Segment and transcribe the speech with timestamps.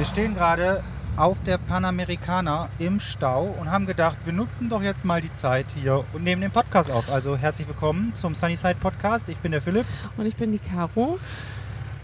[0.00, 0.82] Wir stehen gerade
[1.18, 5.66] auf der Panamericana im Stau und haben gedacht, wir nutzen doch jetzt mal die Zeit
[5.76, 7.10] hier und nehmen den Podcast auf.
[7.10, 9.28] Also herzlich willkommen zum Sunnyside Podcast.
[9.28, 9.84] Ich bin der Philipp.
[10.16, 11.18] Und ich bin die Caro.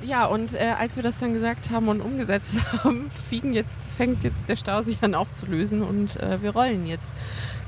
[0.03, 4.47] Ja, und äh, als wir das dann gesagt haben und umgesetzt haben, jetzt, fängt jetzt
[4.47, 7.15] der Stau sich an aufzulösen und äh, wir rollen jetzt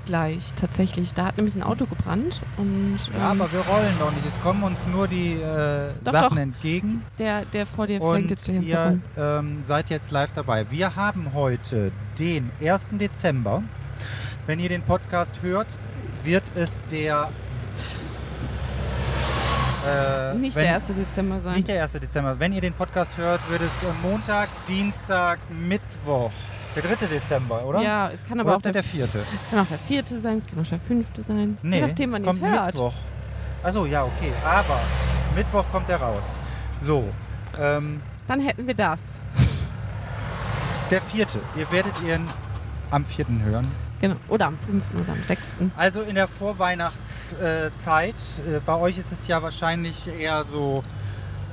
[0.09, 1.15] gleich tatsächlich.
[1.15, 2.41] Da hat nämlich ein Auto gebrannt.
[2.57, 4.27] Und, ähm, ja, aber wir rollen doch nicht.
[4.27, 6.43] Es kommen uns nur die äh, doch, Sachen doch.
[6.43, 7.05] entgegen.
[7.19, 10.71] Der, der vor dir und fängt jetzt gleich ihr ähm, seid jetzt live dabei.
[10.71, 12.89] Wir haben heute den 1.
[12.93, 13.63] Dezember.
[14.47, 15.79] Wenn ihr den Podcast hört,
[16.25, 17.29] wird es der
[19.87, 20.85] äh, nicht wenn, der 1.
[20.89, 21.55] Dezember sein.
[21.55, 21.93] Nicht der 1.
[21.93, 22.41] Dezember.
[22.41, 26.33] Wenn ihr den Podcast hört, wird es Montag, Dienstag, Mittwoch
[26.81, 27.07] der 3.
[27.07, 27.81] Dezember, oder?
[27.81, 29.21] Ja, es kann aber oder auch der, der vierte.
[29.43, 31.59] Es kann auch der vierte sein, es kann auch der fünfte sein.
[31.63, 32.67] Nee, Je nachdem, wann es kommt hört.
[32.67, 32.95] Mittwoch.
[33.63, 34.33] Achso, ja, okay.
[34.45, 34.81] Aber
[35.35, 36.39] Mittwoch kommt er raus.
[36.81, 37.09] So.
[37.59, 39.01] Ähm, Dann hätten wir das.
[40.91, 41.41] Der vierte.
[41.57, 42.27] Ihr werdet ihn
[42.91, 43.67] am vierten hören.
[44.01, 44.17] Genau.
[44.29, 45.73] Oder am fünften oder am sechsten.
[45.77, 48.15] Also in der Vorweihnachtszeit.
[48.47, 50.85] Äh, bei euch ist es ja wahrscheinlich eher so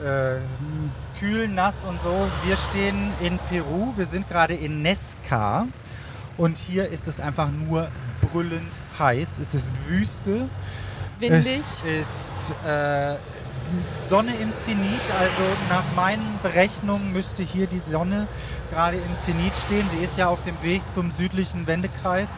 [0.03, 0.37] äh,
[1.19, 2.27] kühl, nass und so.
[2.45, 5.67] Wir stehen in Peru, wir sind gerade in Nesca
[6.37, 7.89] und hier ist es einfach nur
[8.21, 9.39] brüllend heiß.
[9.39, 10.49] Es ist Wüste.
[11.19, 11.45] Windig.
[11.45, 13.15] Es ist äh,
[14.09, 18.27] Sonne im Zenit, also nach meinen Berechnungen müsste hier die Sonne
[18.71, 19.87] gerade im Zenit stehen.
[19.89, 22.29] Sie ist ja auf dem Weg zum südlichen Wendekreis.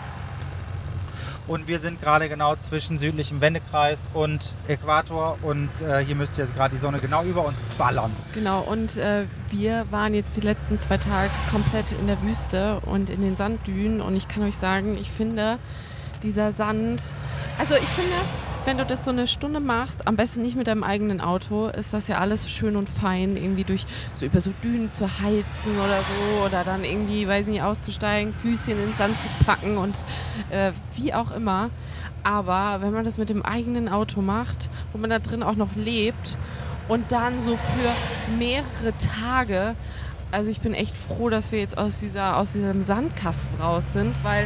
[1.47, 5.37] Und wir sind gerade genau zwischen südlichem Wendekreis und Äquator.
[5.41, 8.11] Und äh, hier müsste jetzt gerade die Sonne genau über uns ballern.
[8.33, 13.09] Genau, und äh, wir waren jetzt die letzten zwei Tage komplett in der Wüste und
[13.09, 14.01] in den Sanddünen.
[14.01, 15.57] Und ich kann euch sagen, ich finde
[16.23, 17.13] dieser Sand,
[17.57, 18.15] also ich finde,
[18.67, 21.93] wenn du das so eine Stunde machst, am besten nicht mit deinem eigenen Auto, ist
[21.93, 25.99] das ja alles schön und fein, irgendwie durch so über so Dünen zu heizen oder
[26.01, 29.95] so oder dann irgendwie, weiß nicht, auszusteigen, Füßchen in den Sand zu packen und
[30.49, 31.69] äh, wie auch immer.
[32.23, 35.73] Aber wenn man das mit dem eigenen Auto macht, wo man da drin auch noch
[35.77, 36.37] lebt
[36.89, 39.75] und dann so für mehrere Tage
[40.29, 44.13] also ich bin echt froh, dass wir jetzt aus, dieser, aus diesem Sandkasten raus sind,
[44.23, 44.45] weil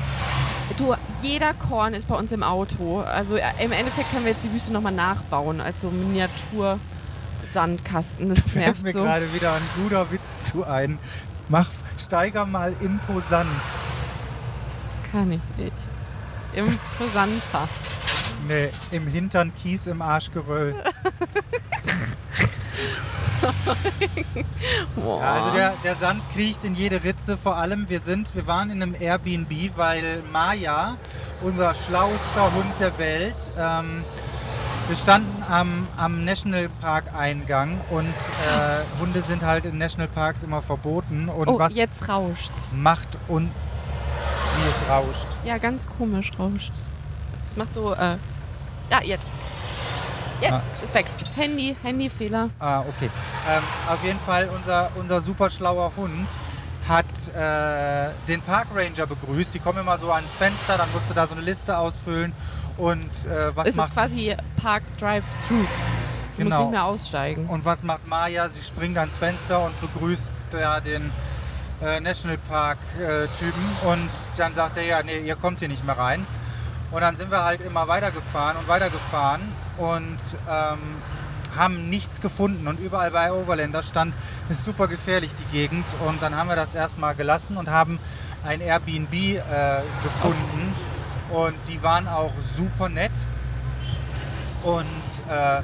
[0.78, 3.02] du, jeder Korn ist bei uns im Auto.
[3.02, 6.80] Also äh, im Endeffekt können wir jetzt die Wüste nochmal nachbauen, als so Miniatur.
[7.54, 9.04] Sandkasten, das Fällt nervt mir so.
[9.04, 11.00] gerade wieder ein guter Witz zu ein.
[11.50, 13.50] Mach, steiger mal imposant.
[15.12, 15.74] Kann ich nicht.
[16.54, 17.68] Imposanter.
[18.48, 20.02] Nee, im Hintern Kies im
[24.96, 25.20] Arschgeröll.
[25.20, 27.38] ja, also der, der Sand kriecht in jede Ritze.
[27.38, 30.98] Vor allem, wir sind, wir waren in einem Airbnb, weil Maya,
[31.42, 34.04] unser schlauster Hund der Welt, ähm,
[34.88, 41.30] wir standen am, am Nationalpark-Eingang und äh, Hunde sind halt in Nationalparks immer verboten.
[41.30, 42.74] Und oh, was jetzt rauscht's.
[42.76, 45.28] Macht und wie es rauscht.
[45.46, 46.90] Ja, ganz komisch rauscht's.
[47.48, 48.18] Es macht so, äh,
[48.90, 49.26] da, jetzt.
[50.42, 50.84] Jetzt ah.
[50.84, 51.06] ist weg.
[51.36, 52.50] Handy, Handyfehler.
[52.60, 53.10] Ah, okay.
[53.50, 56.28] Ähm, auf jeden Fall, unser, unser super schlauer Hund
[56.88, 59.54] hat äh, den Parkranger begrüßt.
[59.54, 62.34] Die kommen immer so ans Fenster, dann musst du da so eine Liste ausfüllen.
[62.78, 63.90] Und äh, was es macht.
[63.90, 65.56] ist quasi Park Drive-Thru.
[65.56, 66.56] Du genau.
[66.56, 67.46] musst nicht mehr aussteigen.
[67.48, 68.50] Und was macht Maya?
[68.50, 71.12] Sie springt ans Fenster und begrüßt ja den
[71.82, 73.64] äh, Nationalpark-Typen.
[73.86, 76.26] und dann sagt er, ja, nee, ihr kommt hier nicht mehr rein.
[76.92, 79.42] Und dann sind wir halt immer weitergefahren und weitergefahren
[79.78, 80.20] und
[80.50, 80.80] ähm,
[81.56, 82.68] haben nichts gefunden.
[82.68, 84.14] Und überall bei Overlander stand,
[84.50, 85.86] ist super gefährlich die Gegend.
[86.06, 88.00] Und dann haben wir das erstmal gelassen und haben
[88.46, 89.40] ein Airbnb äh,
[90.04, 90.76] gefunden.
[91.32, 93.12] Und die waren auch super nett.
[94.64, 94.84] Und
[95.30, 95.62] äh,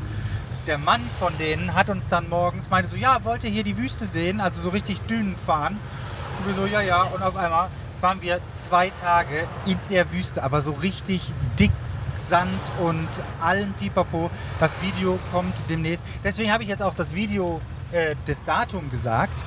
[0.66, 3.78] der Mann von denen hat uns dann morgens meinte so, ja, wollt ihr hier die
[3.78, 4.42] Wüste sehen?
[4.42, 5.80] Also so richtig Dünen fahren.
[6.40, 7.04] Und wir so, ja, ja.
[7.04, 7.70] Und auf einmal
[8.02, 11.72] waren wir zwei Tage in der Wüste, aber so richtig dick
[12.28, 13.08] Sand und
[13.40, 14.30] allem Pipapo.
[14.60, 16.06] Das Video kommt demnächst.
[16.24, 19.44] Deswegen habe ich jetzt auch das Video, äh, das Datum gesagt.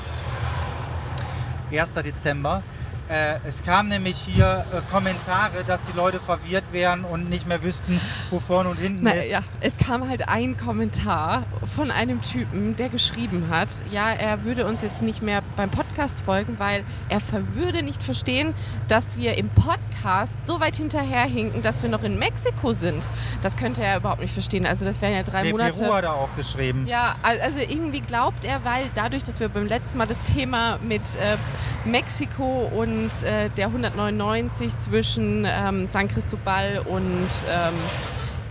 [1.70, 1.92] 1.
[1.92, 2.62] Dezember.
[3.10, 7.60] Äh, es kamen nämlich hier äh, Kommentare, dass die Leute verwirrt wären und nicht mehr
[7.62, 9.32] wüssten, wo vorne und hinten Na, ist.
[9.32, 14.64] Ja, es kam halt ein Kommentar von einem Typen, der geschrieben hat, ja, er würde
[14.64, 17.20] uns jetzt nicht mehr beim Podcast folgen, weil er
[17.54, 18.54] würde nicht verstehen,
[18.86, 23.08] dass wir im Podcast so weit hinterherhinken, dass wir noch in Mexiko sind.
[23.42, 24.66] Das könnte er überhaupt nicht verstehen.
[24.66, 25.80] Also das wären ja drei nee, Monate.
[25.80, 26.86] Peru hat er auch geschrieben.
[26.86, 31.02] Ja, also irgendwie glaubt er, weil dadurch, dass wir beim letzten Mal das Thema mit
[31.16, 31.36] äh,
[31.84, 37.74] Mexiko und und äh, der 199 zwischen ähm, San Cristobal und ähm,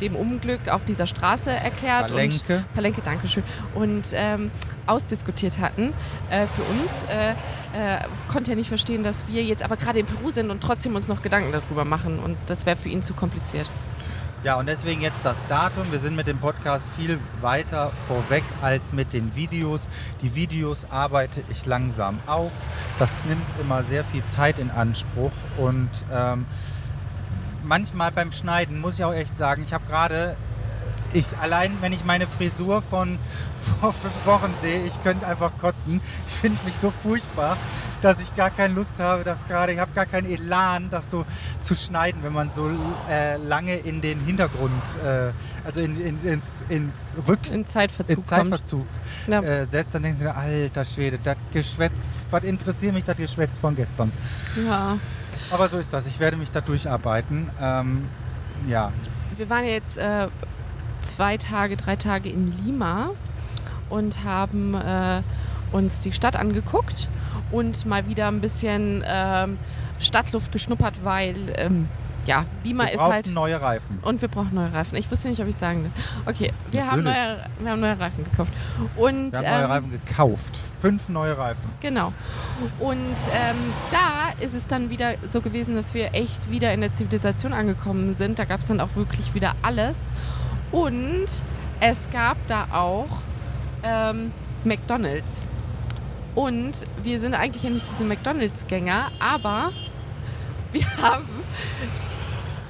[0.02, 2.08] dem Unglück auf dieser Straße erklärt.
[2.08, 2.56] Palenke.
[2.58, 3.44] Und, Palenke, Dankeschön.
[3.76, 4.50] Und ähm,
[4.86, 5.94] ausdiskutiert hatten
[6.30, 7.04] äh, für uns.
[7.12, 7.32] Äh,
[7.78, 8.00] äh,
[8.32, 11.08] konnte er nicht verstehen, dass wir jetzt aber gerade in Peru sind und trotzdem uns
[11.08, 12.20] noch Gedanken darüber machen.
[12.20, 13.68] Und das wäre für ihn zu kompliziert.
[14.42, 15.92] Ja, und deswegen jetzt das Datum.
[15.92, 19.90] Wir sind mit dem Podcast viel weiter vorweg als mit den Videos.
[20.22, 22.54] Die Videos arbeite ich langsam auf.
[23.00, 26.46] Das nimmt immer sehr viel Zeit in Anspruch und ähm,
[27.66, 30.38] manchmal beim Schneiden muss ich auch echt sagen, ich habe gerade
[31.14, 33.18] ich allein, wenn ich meine Frisur von
[33.80, 36.02] vor fünf Wochen sehe, ich könnte einfach kotzen.
[36.28, 37.58] Ich finde mich so furchtbar,
[38.02, 41.26] dass ich gar keine Lust habe, das gerade, ich habe gar keinen Elan, das so
[41.60, 42.70] zu schneiden, wenn man so
[43.10, 44.72] äh, lange in den Hintergrund,
[45.04, 45.32] äh,
[45.66, 47.52] also in, in, ins, ins Rück...
[47.52, 48.86] In Zeitverzug, in Zeitverzug
[49.28, 49.42] Ja.
[49.42, 53.58] äh, setzt, dann denkst du dir, alter Schwede, das Geschwätz, was interessiert mich das Geschwätz
[53.58, 54.12] von gestern?
[54.66, 54.98] Ja.
[55.52, 57.50] Aber so ist das, ich werde mich da durcharbeiten.
[57.60, 58.08] Ähm,
[58.68, 58.92] ja,
[59.36, 60.28] Wir waren jetzt äh,
[61.02, 63.12] zwei Tage, drei Tage in Lima
[63.90, 65.22] und haben äh,
[65.72, 67.08] uns die Stadt angeguckt
[67.52, 69.58] und mal wieder ein bisschen ähm,
[70.00, 71.88] Stadtluft geschnuppert, weil ähm,
[72.26, 73.28] ja, Lima wir ist brauchen halt.
[73.32, 74.00] neue Reifen.
[74.04, 74.96] Und wir brauchen neue Reifen.
[74.98, 75.92] Ich wusste nicht, ob ich sagen will.
[76.28, 78.52] Okay, wir haben, neue, wir haben neue Reifen gekauft.
[78.98, 80.58] Und, Wir haben neue ähm, Reifen gekauft.
[80.80, 81.64] Fünf neue Reifen.
[81.82, 82.14] Genau.
[82.80, 82.98] Und
[83.34, 83.58] ähm,
[83.92, 88.14] da ist es dann wieder so gewesen, dass wir echt wieder in der Zivilisation angekommen
[88.14, 88.38] sind.
[88.38, 89.98] Da gab es dann auch wirklich wieder alles.
[90.72, 91.28] Und
[91.80, 93.10] es gab da auch
[93.84, 94.32] ähm,
[94.64, 95.42] McDonald's.
[96.36, 99.72] Und wir sind eigentlich ja nicht diese McDonald's-Gänger, aber
[100.72, 101.28] wir haben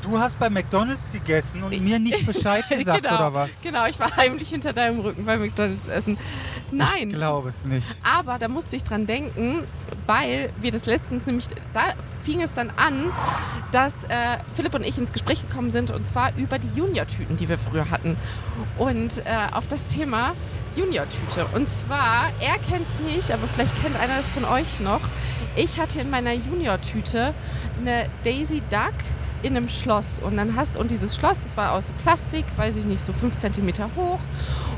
[0.01, 3.61] Du hast bei McDonalds gegessen und mir nicht Bescheid gesagt, genau, oder was?
[3.61, 6.17] Genau, ich war heimlich hinter deinem Rücken bei McDonald's essen.
[6.71, 7.09] Nein.
[7.09, 7.87] Ich glaube es nicht.
[8.03, 9.67] Aber da musste ich dran denken,
[10.09, 13.11] weil wir das letztens nämlich, da fing es dann an,
[13.71, 17.47] dass äh, Philipp und ich ins Gespräch gekommen sind und zwar über die Junior-Tüten, die
[17.47, 18.17] wir früher hatten.
[18.79, 20.33] Und äh, auf das Thema
[20.75, 21.45] Junior-Tüte.
[21.53, 25.01] Und zwar, er kennt es nicht, aber vielleicht kennt einer es von euch noch.
[25.55, 27.35] Ich hatte in meiner Junior-Tüte
[27.79, 28.95] eine Daisy Duck
[29.43, 32.85] in einem Schloss und dann hast und dieses Schloss, das war aus Plastik, weiß ich
[32.85, 34.19] nicht, so fünf Zentimeter hoch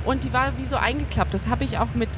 [0.03, 1.33] und die war wie so eingeklappt.
[1.33, 2.09] Das habe ich auch mit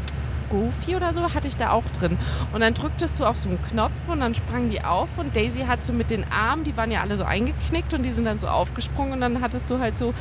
[0.54, 2.16] Goofy oder so hatte ich da auch drin.
[2.54, 5.62] Und dann drücktest du auf so einen Knopf und dann sprang die auf und Daisy
[5.62, 8.40] hat so mit den Armen, die waren ja alle so eingeknickt und die sind dann
[8.40, 10.14] so aufgesprungen und dann hattest du halt so,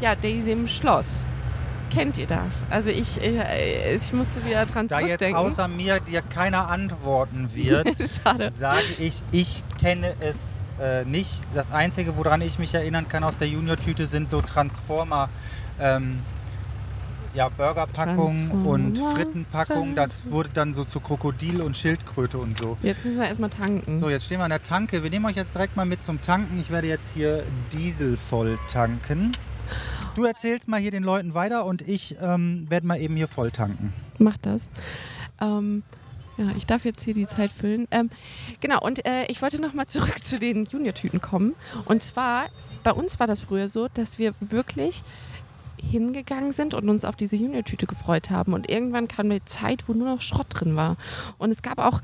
[0.00, 1.24] ja, Daisy im Schloss.
[1.92, 2.52] Kennt ihr das?
[2.70, 5.36] Also ich, äh, ich musste wieder dran Da jetzt zurückdenken.
[5.36, 7.96] außer mir dir keiner antworten wird,
[8.52, 11.40] sage ich, ich kenne es äh, nicht.
[11.52, 15.30] Das Einzige, woran ich mich erinnern kann aus der Junior-Tüte, sind so Transformer.
[15.80, 16.20] Ähm,
[17.34, 19.94] ja, Burgerpackungen und Transformer, Frittenpackungen.
[19.94, 22.76] Das wurde dann so zu Krokodil und Schildkröte und so.
[22.82, 24.00] Jetzt müssen wir erstmal tanken.
[24.00, 25.02] So, jetzt stehen wir an der Tanke.
[25.02, 26.58] Wir nehmen euch jetzt direkt mal mit zum Tanken.
[26.60, 29.32] Ich werde jetzt hier Diesel voll tanken.
[30.16, 33.50] Du erzählst mal hier den Leuten weiter und ich ähm, werde mal eben hier voll
[33.50, 33.92] tanken.
[34.18, 34.68] Mach das.
[35.40, 35.84] Ähm,
[36.36, 37.86] ja, ich darf jetzt hier die Zeit füllen.
[37.90, 38.10] Ähm,
[38.60, 41.54] genau, und äh, ich wollte nochmal zurück zu den Junior-Tüten kommen.
[41.84, 42.46] Und zwar,
[42.82, 45.02] bei uns war das früher so, dass wir wirklich
[45.82, 48.52] hingegangen sind und uns auf diese Junior-Tüte gefreut haben.
[48.52, 50.96] Und irgendwann kam eine Zeit, wo nur noch Schrott drin war.
[51.38, 52.00] Und es gab auch,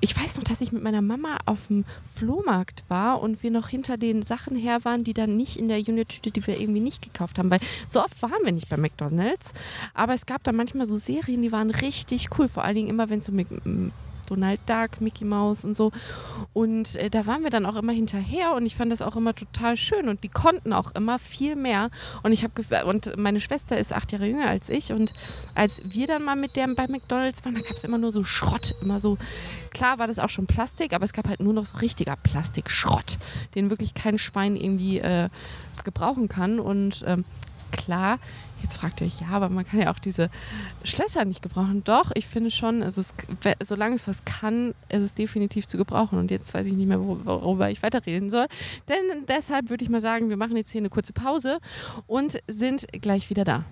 [0.00, 1.84] ich weiß noch, dass ich mit meiner Mama auf dem
[2.14, 5.80] Flohmarkt war und wir noch hinter den Sachen her waren, die dann nicht in der
[5.80, 7.50] Junior-Tüte, die wir irgendwie nicht gekauft haben.
[7.50, 9.52] Weil so oft waren wir nicht bei McDonalds.
[9.92, 12.48] Aber es gab da manchmal so Serien, die waren richtig cool.
[12.48, 13.92] Vor allen Dingen immer, wenn es so mit m,
[14.30, 15.92] Donald Duck, Mickey Mouse und so.
[16.52, 19.34] Und äh, da waren wir dann auch immer hinterher und ich fand das auch immer
[19.34, 21.90] total schön und die konnten auch immer viel mehr.
[22.22, 25.12] Und ich habe und meine Schwester ist acht Jahre jünger als ich und
[25.54, 28.22] als wir dann mal mit der bei McDonalds waren, da gab es immer nur so
[28.22, 29.18] Schrott, immer so.
[29.70, 33.18] Klar war das auch schon Plastik, aber es gab halt nur noch so richtiger Plastikschrott,
[33.54, 35.28] den wirklich kein Schwein irgendwie äh,
[35.84, 36.60] gebrauchen kann.
[36.60, 37.24] Und ähm,
[37.70, 38.18] klar,
[38.62, 40.30] jetzt fragt ihr euch, ja, aber man kann ja auch diese
[40.84, 41.82] Schlösser nicht gebrauchen.
[41.84, 43.14] Doch, ich finde schon, es ist,
[43.62, 46.18] solange es was kann, ist es definitiv zu gebrauchen.
[46.18, 48.46] Und jetzt weiß ich nicht mehr, wo- worüber ich weiterreden soll.
[48.88, 51.58] Denn deshalb würde ich mal sagen, wir machen jetzt hier eine kurze Pause
[52.06, 53.64] und sind gleich wieder da.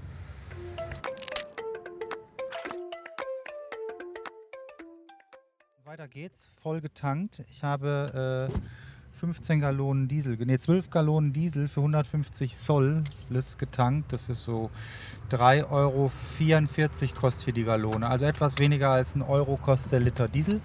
[5.85, 7.43] Weiter geht's, voll getankt.
[7.51, 8.59] Ich habe äh,
[9.19, 13.03] 15 Gallonen Diesel, nee, 12 Gallonen Diesel für 150 Soll
[13.59, 14.13] getankt.
[14.13, 14.71] Das ist so
[15.33, 16.11] 3,44 Euro
[17.21, 18.09] kostet hier die Gallone.
[18.09, 20.61] Also etwas weniger als ein Euro kostet der Liter Diesel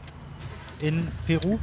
[0.82, 1.58] in Peru.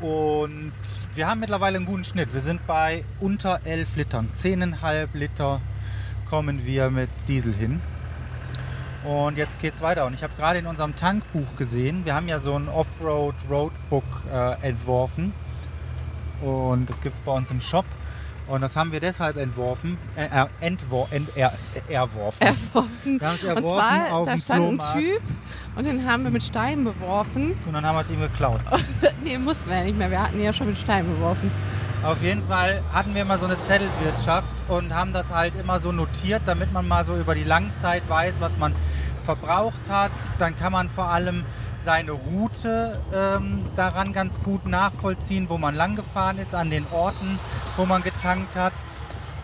[0.00, 0.72] Und
[1.14, 2.34] wir haben mittlerweile einen guten Schnitt.
[2.34, 4.28] Wir sind bei unter 11 Litern.
[4.34, 5.60] 10,5 Liter
[6.28, 7.80] kommen wir mit Diesel hin.
[9.04, 10.06] Und jetzt geht's weiter.
[10.06, 14.04] Und ich habe gerade in unserem Tankbuch gesehen, wir haben ja so ein Offroad Roadbook
[14.32, 15.32] äh, entworfen.
[16.42, 17.86] Und das gibt es bei uns im Shop.
[18.50, 21.52] Und das haben wir deshalb entworfen, äh, äh, entwor, ent, er,
[21.88, 22.42] äh, erworfen.
[22.44, 23.20] erworfen.
[23.20, 24.98] Wir haben es Und erworfen zwar, auf da stand ein Flohmarkt.
[24.98, 25.22] Typ
[25.76, 27.56] und den haben wir mit Steinen beworfen.
[27.64, 28.60] Und dann haben wir es ihm geklaut.
[29.24, 30.10] nee, mussten wir ja nicht mehr.
[30.10, 31.48] Wir hatten ihn ja schon mit Steinen beworfen.
[32.02, 35.92] Auf jeden Fall hatten wir mal so eine Zettelwirtschaft und haben das halt immer so
[35.92, 38.74] notiert, damit man mal so über die Langzeit weiß, was man
[39.22, 40.10] verbraucht hat.
[40.38, 41.44] Dann kann man vor allem
[41.76, 47.38] seine Route ähm, daran ganz gut nachvollziehen, wo man lang gefahren ist, an den Orten,
[47.76, 48.72] wo man getankt hat.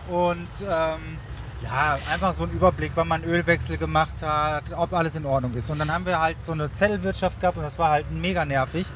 [0.09, 1.19] Und ähm,
[1.61, 5.69] ja, einfach so ein Überblick, wann man Ölwechsel gemacht hat, ob alles in Ordnung ist.
[5.69, 8.91] Und dann haben wir halt so eine Zettelwirtschaft gehabt und das war halt mega nervig.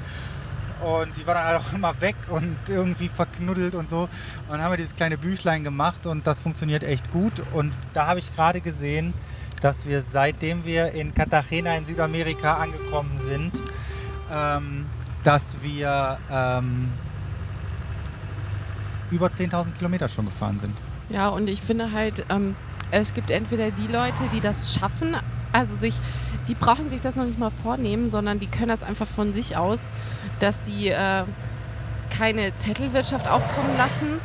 [0.83, 4.01] Und die war dann halt auch immer weg und irgendwie verknuddelt und so.
[4.03, 4.09] Und
[4.49, 7.41] dann haben wir dieses kleine Büchlein gemacht und das funktioniert echt gut.
[7.53, 9.13] Und da habe ich gerade gesehen,
[9.61, 13.61] dass wir seitdem wir in Cartagena in Südamerika angekommen sind,
[14.31, 14.85] ähm,
[15.23, 16.89] dass wir ähm,
[19.11, 20.75] über 10.000 Kilometer schon gefahren sind.
[21.09, 22.55] Ja, und ich finde halt, ähm,
[22.89, 25.15] es gibt entweder die Leute, die das schaffen,
[25.51, 25.99] also sich,
[26.47, 29.57] die brauchen sich das noch nicht mal vornehmen, sondern die können das einfach von sich
[29.57, 29.81] aus,
[30.41, 31.23] dass die äh,
[32.15, 34.19] keine Zettelwirtschaft aufkommen lassen,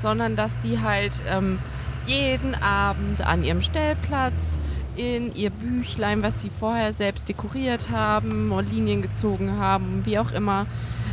[0.00, 1.58] sondern dass die halt ähm,
[2.06, 4.60] jeden Abend an ihrem Stellplatz
[4.96, 10.32] in ihr Büchlein, was sie vorher selbst dekoriert haben und Linien gezogen haben, wie auch
[10.32, 10.66] immer,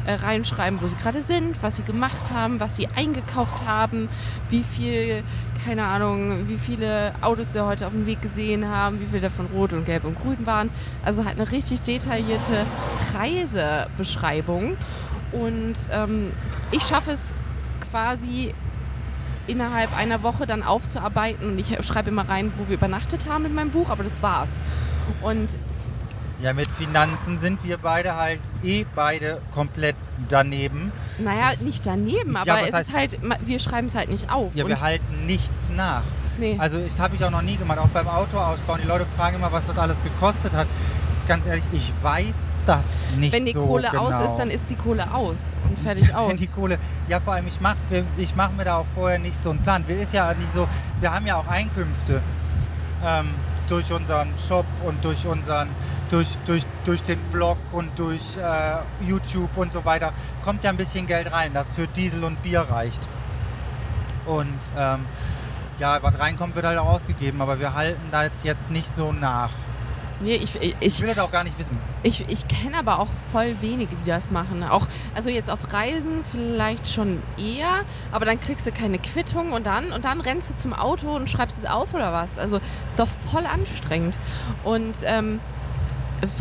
[0.05, 4.09] äh, reinschreiben, wo sie gerade sind, was sie gemacht haben, was sie eingekauft haben,
[4.49, 5.23] wie viel,
[5.65, 9.47] keine Ahnung, wie viele Autos sie heute auf dem Weg gesehen haben, wie viele davon
[9.47, 10.69] rot und gelb und grün waren.
[11.03, 12.65] Also halt eine richtig detaillierte
[13.15, 14.77] Reisebeschreibung.
[15.31, 16.31] Und ähm,
[16.71, 17.19] ich schaffe es
[17.91, 18.53] quasi
[19.47, 23.53] innerhalb einer Woche dann aufzuarbeiten und ich schreibe immer rein, wo wir übernachtet haben in
[23.53, 24.49] meinem Buch, aber das war's.
[25.21, 25.49] Und
[26.43, 29.95] Ja, mit Finanzen sind wir beide halt eh beide komplett
[30.27, 30.91] daneben.
[31.17, 34.53] naja, nicht daneben, aber Ja, es heißt- ist halt, wir schreiben es halt nicht auf.
[34.53, 36.01] Ja, wir halten nichts nach.
[36.37, 36.57] nee.
[36.59, 38.81] Also das habe ich auch noch nie gemacht, auch beim Auto ausbauen.
[38.83, 40.67] Die Leute fragen immer, was das alles gekostet hat.
[41.29, 44.07] Ganz ehrlich, ich weiß das nicht Wenn die so Kohle genau.
[44.09, 45.37] aus ist, dann ist die Kohle aus
[45.69, 46.29] und fertig aus.
[46.31, 47.77] Wenn die Kohle, ja vor allem, ich mache
[48.17, 49.85] ich mach mir da auch vorher nicht so einen Plan.
[49.87, 50.67] Wir ist ja nicht so,
[50.99, 52.21] wir haben ja auch Einkünfte
[53.05, 53.29] ähm,
[53.67, 55.69] durch unseren Shop und durch unseren,
[56.09, 60.13] durch, durch, durch den Blog und durch äh, YouTube und so weiter.
[60.43, 63.07] Kommt ja ein bisschen Geld rein, das für Diesel und Bier reicht.
[64.25, 65.05] Und ähm,
[65.79, 69.51] ja, was reinkommt, wird halt auch ausgegeben, aber wir halten das jetzt nicht so nach.
[70.21, 71.77] Nee, ich, ich, Ich will das auch gar nicht wissen.
[72.03, 74.63] ich, ich kenne aber auch voll wenige, die das machen.
[74.63, 79.65] Auch, also jetzt auf Reisen vielleicht schon eher, aber dann kriegst du keine Quittung und
[79.65, 82.37] dann, und dann rennst du zum Auto und schreibst es auf oder was.
[82.37, 84.15] Also ist doch voll anstrengend.
[84.63, 85.39] Und ähm,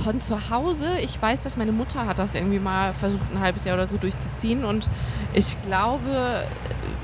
[0.04, 3.64] von zu Hause, ich weiß, dass meine Mutter hat das irgendwie mal versucht, ein halbes
[3.64, 4.88] Jahr oder so durchzuziehen und
[5.32, 6.44] ich glaube,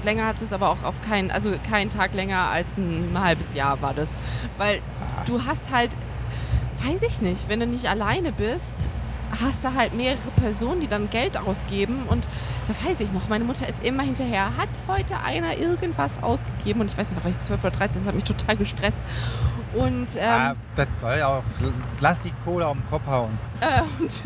[0.04, 3.82] länger hat es aber auch auf keinen, also keinen Tag länger als ein halbes Jahr
[3.82, 4.08] war das.
[4.58, 4.80] Weil
[5.26, 5.90] du hast halt,
[6.85, 8.75] weiß ich nicht, wenn du nicht alleine bist,
[9.42, 12.04] hast du halt mehrere Personen, die dann Geld ausgeben.
[12.08, 12.26] Und
[12.66, 16.80] da weiß ich noch, meine Mutter ist immer hinterher, hat heute einer irgendwas ausgegeben?
[16.80, 18.99] Und ich weiß nicht, da war ich 12 oder 13, das hat mich total gestresst.
[19.78, 21.42] Und, ähm, ah, das soll ja auch,
[22.00, 23.38] lass die Kohle auf den Kopf hauen.
[23.61, 24.25] äh, und,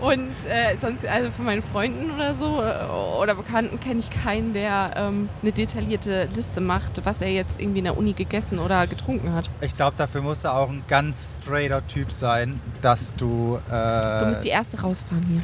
[0.00, 2.84] und äh, sonst, also von meinen Freunden oder so äh,
[3.20, 7.78] oder Bekannten kenne ich keinen, der ähm, eine detaillierte Liste macht, was er jetzt irgendwie
[7.78, 9.48] in der Uni gegessen oder getrunken hat.
[9.60, 13.58] Ich glaube, dafür musst du auch ein ganz straighter Typ sein, dass du.
[13.70, 15.42] Äh, Du musst die erste rausfahren hier.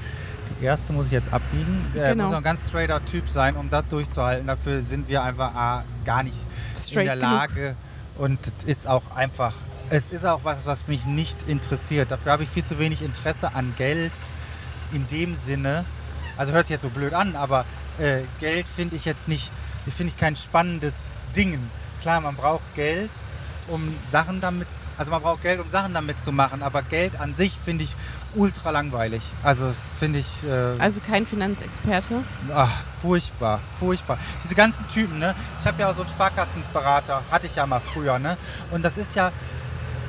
[0.60, 1.84] die erste muss ich jetzt abbiegen.
[1.94, 2.24] Äh, Genau.
[2.24, 4.46] Muss auch ein ganz straighter Typ sein, um das durchzuhalten.
[4.46, 6.36] Dafür sind wir einfach ah, gar nicht
[6.76, 7.76] Straight in der genug.
[8.16, 9.54] Und es ist auch einfach.
[9.90, 12.10] Es ist auch was, was mich nicht interessiert.
[12.10, 14.12] Dafür habe ich viel zu wenig Interesse an Geld
[14.92, 15.84] in dem Sinne.
[16.36, 17.66] Also hört sich jetzt so blöd an, aber
[17.98, 19.52] äh, Geld finde ich jetzt nicht,
[19.86, 21.58] finde ich kein spannendes Ding.
[22.00, 23.10] Klar, man braucht Geld,
[23.68, 24.68] um Sachen damit,
[24.98, 27.96] also man braucht Geld, um Sachen damit zu machen, aber Geld an sich finde ich
[28.34, 29.22] ultra langweilig.
[29.42, 32.22] Also das finde ich äh, Also kein Finanzexperte.
[32.54, 32.70] ach,
[33.00, 34.18] furchtbar, furchtbar.
[34.44, 35.34] Diese ganzen Typen, ne?
[35.60, 38.36] Ich habe ja auch so einen Sparkassenberater, hatte ich ja mal früher, ne?
[38.70, 39.32] Und das ist ja,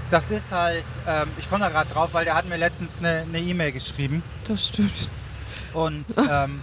[0.09, 3.25] das ist halt, ähm, ich komme da gerade drauf, weil der hat mir letztens eine
[3.39, 4.21] E-Mail geschrieben.
[4.47, 5.09] Das stimmt.
[5.73, 6.61] Und ähm,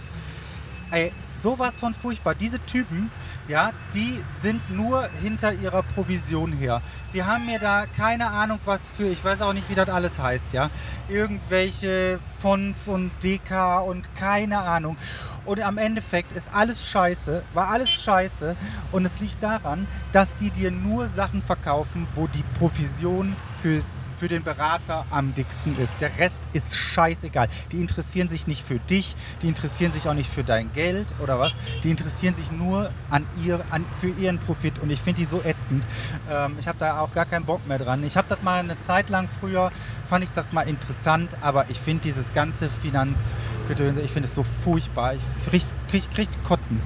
[0.91, 2.35] ey, sowas von furchtbar.
[2.35, 3.09] Diese Typen,
[3.47, 6.81] ja, die sind nur hinter ihrer Provision her.
[7.13, 10.19] Die haben mir da keine Ahnung was für, ich weiß auch nicht, wie das alles
[10.19, 10.69] heißt, ja.
[11.09, 14.97] Irgendwelche Fonts und DK und keine Ahnung.
[15.45, 18.55] Und am Endeffekt ist alles scheiße, war alles scheiße.
[18.91, 23.81] Und es liegt daran, dass die dir nur Sachen verkaufen, wo die Provision für
[24.21, 25.95] für den Berater am dicksten ist.
[25.99, 27.47] Der Rest ist scheißegal.
[27.71, 31.39] Die interessieren sich nicht für dich, die interessieren sich auch nicht für dein Geld oder
[31.39, 31.55] was.
[31.83, 34.77] Die interessieren sich nur an ihr, an, für ihren Profit.
[34.77, 35.87] Und ich finde die so ätzend.
[36.29, 38.03] Ähm, ich habe da auch gar keinen Bock mehr dran.
[38.03, 39.71] Ich habe das mal eine Zeit lang früher,
[40.05, 44.43] fand ich das mal interessant, aber ich finde dieses ganze Finanzgedöns, ich finde es so
[44.43, 45.15] furchtbar.
[45.15, 46.79] Ich krieg, krieg, krieg Kotzen.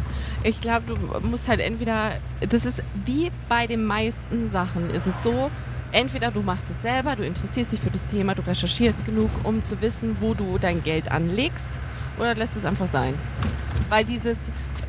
[0.44, 5.16] Ich glaube, du musst halt entweder, das ist wie bei den meisten Sachen, ist es
[5.22, 5.52] so,
[5.92, 9.64] entweder du machst es selber, du interessierst dich für das Thema, du recherchierst genug, um
[9.64, 11.80] zu wissen, wo du dein Geld anlegst,
[12.18, 13.14] oder lässt es einfach sein.
[13.90, 14.38] Weil dieses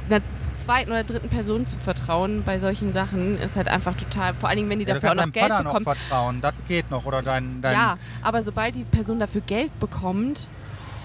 [0.09, 0.21] einer
[0.59, 4.57] zweiten oder dritten Person zu vertrauen bei solchen Sachen ist halt einfach total, vor allen
[4.59, 5.99] Dingen, wenn die Ja, dafür auch noch Geld Vater noch bekommt.
[5.99, 7.05] vertrauen, das geht noch.
[7.05, 10.49] Oder dein, dein Ja, aber sobald die Person dafür Geld bekommt,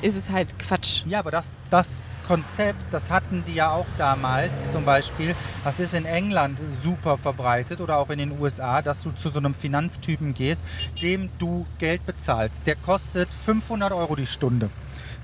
[0.02, 1.04] ist es halt Quatsch.
[1.06, 5.36] Ja, aber das, das Konzept, das hatten die ja auch damals zum Beispiel.
[5.64, 9.40] Das ist in England super verbreitet oder auch in den USA, dass du zu so
[9.40, 10.64] einem Finanztypen gehst,
[11.02, 12.66] dem du Geld bezahlst.
[12.68, 14.70] Der kostet 500 Euro die Stunde.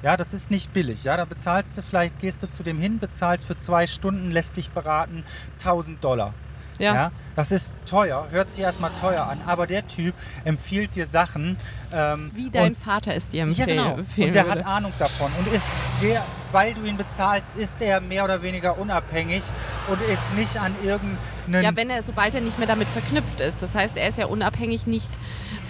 [0.04, 1.06] Ja, das ist nicht billig.
[1.06, 4.58] Ja, da bezahlst du vielleicht, gehst du zu dem hin, bezahlst für zwei Stunden, lässt
[4.58, 5.24] dich beraten,
[5.60, 6.34] 1000 Dollar.
[6.80, 6.94] Ja.
[6.94, 11.58] Ja, das ist teuer, hört sich erstmal teuer an, aber der Typ empfiehlt dir Sachen.
[11.94, 13.94] Ähm, Wie dein und Vater es dir ja, empfehlen, genau.
[13.94, 14.50] Und der würde.
[14.50, 15.32] hat Ahnung davon.
[15.40, 15.66] Und ist
[16.02, 19.44] der, weil du ihn bezahlst, ist er mehr oder weniger unabhängig
[19.88, 21.64] und ist nicht an irgendeinen.
[21.64, 23.62] Ja, wenn er, sobald er nicht mehr damit verknüpft ist.
[23.62, 25.10] Das heißt, er ist ja unabhängig nicht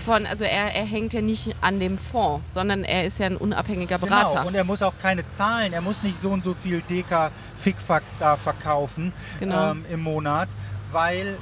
[0.08, 3.36] von, also er, er hängt ja nicht an dem Fonds, sondern er ist ja ein
[3.36, 4.36] unabhängiger Berater.
[4.36, 7.30] Genau, und er muss auch keine Zahlen, er muss nicht so und so viel Deka
[7.58, 9.72] Fickfax da verkaufen Genau.
[9.72, 10.50] ähm, im Monat,
[10.92, 11.38] weil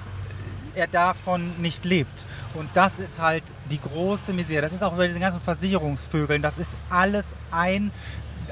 [0.75, 2.25] er davon nicht lebt.
[2.53, 4.61] Und das ist halt die große Misere.
[4.61, 7.91] Das ist auch bei diesen ganzen Versicherungsvögeln, das ist alles ein,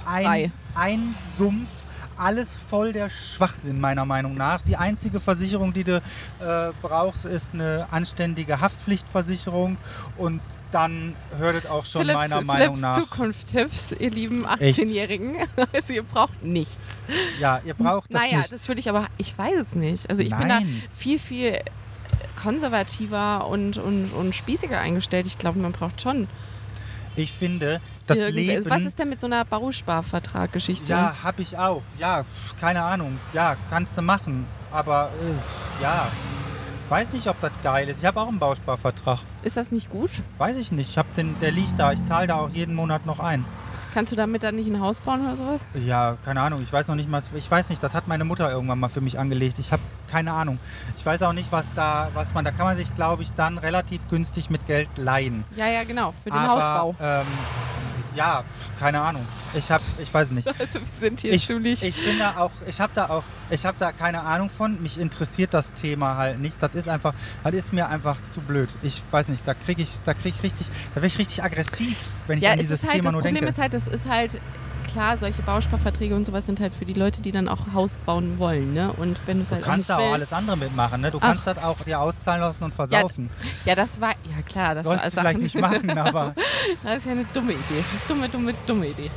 [0.05, 1.69] ein, ein Sumpf.
[2.17, 4.61] Alles voll der Schwachsinn, meiner Meinung nach.
[4.61, 9.77] Die einzige Versicherung, die du äh, brauchst, ist eine anständige Haftpflichtversicherung.
[10.17, 10.41] Und
[10.71, 12.99] dann hört es auch schon Philipps, meiner Meinung Philipps nach.
[12.99, 14.79] Zukunftstipps, ihr lieben Echt?
[14.79, 15.35] 18-Jährigen.
[15.73, 16.77] Also ihr braucht nichts.
[17.39, 18.51] Ja, ihr braucht das naja, nicht.
[18.51, 20.09] das würde ich aber, ich weiß es nicht.
[20.09, 20.83] Also ich bin da Nein.
[20.95, 21.59] viel, viel
[22.41, 25.25] konservativer und, und, und spießiger eingestellt.
[25.25, 26.27] Ich glaube, man braucht schon
[27.15, 28.35] Ich finde, das irgendwas.
[28.35, 28.69] Leben.
[28.69, 30.91] Was ist denn mit so einer Bausparvertrag-Geschichte?
[30.91, 31.81] ja, habe ich auch.
[31.97, 32.25] Ja,
[32.59, 33.19] keine Ahnung.
[33.33, 34.45] Ja, kannst du machen.
[34.71, 36.07] Aber äh, ja,
[36.89, 37.99] weiß nicht, ob das geil ist.
[37.99, 39.19] Ich habe auch einen Bausparvertrag.
[39.43, 40.09] Ist das nicht gut?
[40.37, 40.89] Weiß ich nicht.
[40.89, 41.91] Ich hab den, der liegt da.
[41.91, 43.45] Ich zahle da auch jeden Monat noch ein.
[43.93, 45.61] Kannst du damit dann nicht ein Haus bauen oder sowas?
[45.85, 46.61] Ja, keine Ahnung.
[46.63, 47.21] Ich weiß noch nicht mal.
[47.35, 47.83] Ich weiß nicht.
[47.83, 49.59] Das hat meine Mutter irgendwann mal für mich angelegt.
[49.59, 50.59] Ich habe keine Ahnung.
[50.97, 52.43] Ich weiß auch nicht, was da, was man.
[52.43, 55.43] Da kann man sich, glaube ich, dann relativ günstig mit Geld leihen.
[55.55, 56.95] Ja, ja, genau, für den Aber, Hausbau.
[56.99, 57.25] Ähm,
[58.15, 58.43] ja,
[58.79, 59.25] keine Ahnung.
[59.53, 60.47] Ich habe, ich weiß nicht.
[60.59, 61.83] Also wir sind hier ich, ziemlich...
[61.83, 64.81] ich bin da auch, ich habe da auch, ich habe da keine Ahnung von.
[64.81, 66.61] Mich interessiert das Thema halt nicht.
[66.61, 68.69] Das ist einfach, das ist mir einfach zu blöd.
[68.81, 71.97] Ich weiß nicht, da kriege ich, da kriege ich richtig, da werde ich richtig aggressiv,
[72.27, 73.49] wenn ich ja, an es dieses halt, Thema das nur Problem denke.
[73.49, 74.39] ist halt, das ist halt
[74.93, 78.37] klar, solche Bausparverträge und sowas sind halt für die Leute, die dann auch Haus bauen
[78.39, 78.93] wollen, ne?
[78.93, 81.11] Und wenn du es halt kannst da auch alles andere mitmachen, ne?
[81.11, 81.27] Du Ach.
[81.27, 83.29] kannst das auch dir auszahlen lassen und versaufen.
[83.65, 86.33] Ja, das war ja klar, das Sollst du vielleicht nicht machen, aber
[86.83, 87.83] Das ist ja eine dumme Idee.
[88.07, 89.09] Dumme, dumme, dumme Idee.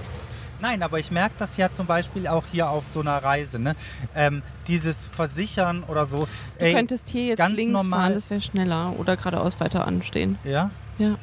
[0.59, 3.77] Nein, aber ich merke das ja zum Beispiel auch hier auf so einer Reise, ne?
[4.15, 6.25] Ähm, dieses Versichern oder so.
[6.59, 8.95] Du Ey, könntest hier jetzt ganz links normal- fahren, das wäre schneller.
[8.99, 10.39] Oder geradeaus weiter anstehen.
[10.45, 10.71] ja?
[10.99, 11.17] Ja.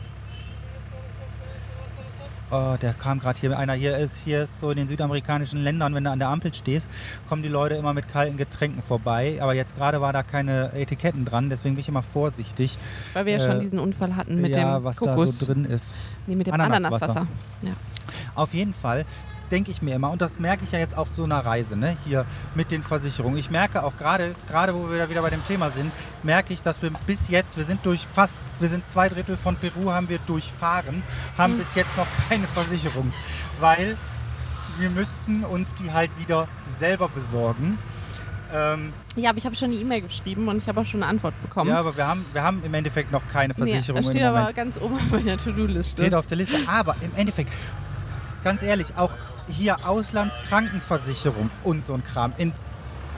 [2.56, 3.58] Oh, der kam gerade hier.
[3.58, 6.54] Einer hier ist, hier ist so in den südamerikanischen Ländern, wenn du an der Ampel
[6.54, 6.88] stehst,
[7.28, 9.39] kommen die Leute immer mit kalten Getränken vorbei.
[9.42, 12.78] Aber jetzt gerade war da keine Etiketten dran, deswegen bin ich immer vorsichtig,
[13.13, 15.39] Weil wir ja Äh, schon diesen Unfall hatten mit ja, dem was Kokos.
[15.39, 15.96] da so drin ist.
[16.28, 17.06] nee, mit dem Ananaswasser.
[17.06, 17.28] Ananaswasser.
[17.63, 17.72] Ja.
[18.36, 19.06] Auf jeden Fall
[19.52, 21.96] denke ich mir immer, und das merke ich ja jetzt auf so einer Reise, ne,
[22.06, 22.26] hier
[22.56, 23.38] mit den Versicherungen.
[23.38, 25.92] Ich merke auch gerade, gerade wo wir da wieder bei dem Thema sind,
[26.24, 29.56] merke ich, dass wir bis jetzt, wir sind durch fast, wir sind zwei Drittel von
[29.56, 31.04] Peru haben wir durchfahren,
[31.38, 31.60] haben Hm.
[31.60, 33.12] bis jetzt noch keine Versicherung,
[33.60, 33.98] weil
[34.80, 37.78] wir müssten uns die halt wieder selber besorgen.
[38.52, 41.10] Ähm, ja, aber ich habe schon eine E-Mail geschrieben und ich habe auch schon eine
[41.10, 41.70] Antwort bekommen.
[41.70, 44.54] ja, aber wir haben, wir haben im Endeffekt noch keine Versicherung nee, das steht aber
[44.54, 46.04] ganz oben auf meiner To-Do-Liste.
[46.04, 46.58] Steht auf der Liste.
[46.68, 47.52] Aber im Endeffekt,
[48.44, 49.12] ganz ehrlich, auch
[49.48, 52.34] hier Auslandskrankenversicherung und so ein Kram.
[52.38, 52.54] In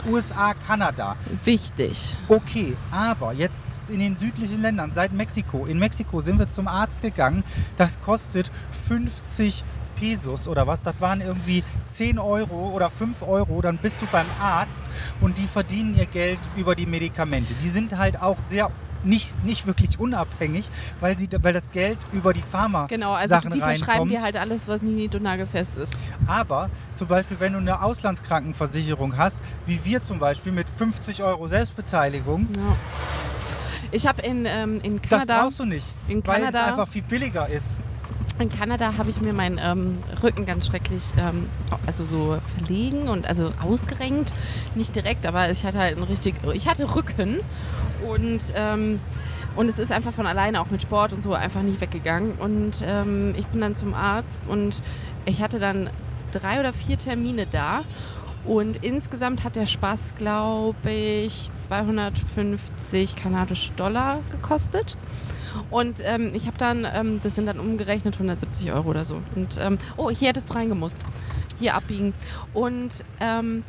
[0.08, 1.16] USA, Kanada.
[1.44, 2.16] Wichtig.
[2.28, 5.66] Okay, aber jetzt in den südlichen Ländern, seit Mexiko.
[5.66, 7.44] In Mexiko sind wir zum Arzt gegangen.
[7.78, 8.52] Das kostet
[8.88, 9.64] 50
[9.96, 10.84] Pesos oder was.
[10.84, 13.62] Das waren irgendwie 10 Euro oder 5 Euro.
[13.62, 14.90] Dann bist du beim Arzt
[15.22, 17.54] und die verdienen ihr Geld über die Medikamente.
[17.56, 18.70] Die sind halt auch sehr
[19.06, 23.52] nicht, nicht wirklich unabhängig, weil, sie, weil das Geld über die Pharma Genau, also Sachen
[23.52, 24.12] die verschreiben reinkommt.
[24.12, 25.96] dir halt alles, was nie und nagelfest ist.
[26.28, 31.48] Aber zum Beispiel, wenn du eine Auslandskrankenversicherung hast, wie wir zum Beispiel mit 50 Euro
[31.48, 32.76] Selbstbeteiligung, Ja.
[33.91, 37.04] Ich habe in, ähm, in Das Kanada, brauchst du nicht, in weil es einfach viel
[37.04, 37.80] billiger ist.
[38.39, 41.48] In Kanada habe ich mir meinen ähm, Rücken ganz schrecklich, ähm,
[41.86, 44.34] also so verlegen und also ausgerenkt.
[44.76, 47.39] Nicht direkt, aber ich hatte halt ein richtig, ich hatte Rücken
[48.06, 49.00] und ähm,
[49.56, 52.34] und es ist einfach von alleine auch mit Sport und so einfach nicht weggegangen.
[52.34, 54.82] Und ähm, ich bin dann zum Arzt und
[55.26, 55.89] ich hatte dann
[56.32, 57.84] drei oder vier Termine da.
[58.43, 64.98] Und insgesamt hat der Spaß, glaube ich, 250 kanadische Dollar gekostet.
[65.70, 69.22] Und ähm, ich habe dann, ähm, das sind dann umgerechnet 170 Euro oder so.
[69.36, 70.98] Und ähm, oh, hier hättest du reingemusst.
[71.60, 72.13] Hier abbiegen.
[72.54, 73.63] Und ähm,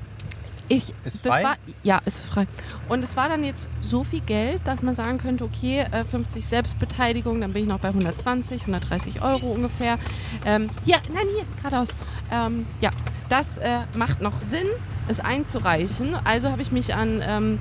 [0.68, 1.44] ich, Ist das frei?
[1.44, 2.46] war, ja, ist frei.
[2.88, 6.44] Und es war dann jetzt so viel Geld, dass man sagen könnte, okay, äh, 50
[6.44, 9.99] Selbstbeteiligung, dann bin ich noch bei 120, 130 Euro ungefähr.
[10.44, 11.94] Ähm, hier, nein, hier, geradeaus.
[12.33, 12.90] Ähm, ja,
[13.29, 14.66] das äh, macht noch Sinn,
[15.07, 16.16] es einzureichen.
[16.25, 17.59] Also habe ich mich an ähm,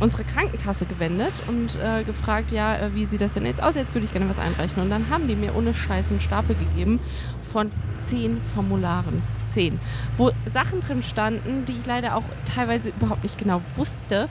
[0.00, 3.74] unsere Krankenkasse gewendet und äh, gefragt, ja, äh, wie sieht das denn jetzt aus?
[3.74, 4.82] Jetzt würde ich gerne was einreichen.
[4.82, 7.00] Und dann haben die mir ohne Scheiß einen Stapel gegeben
[7.40, 7.70] von
[8.06, 9.22] zehn Formularen.
[9.50, 9.78] Zehn.
[10.16, 14.28] Wo Sachen drin standen, die ich leider auch teilweise überhaupt nicht genau wusste,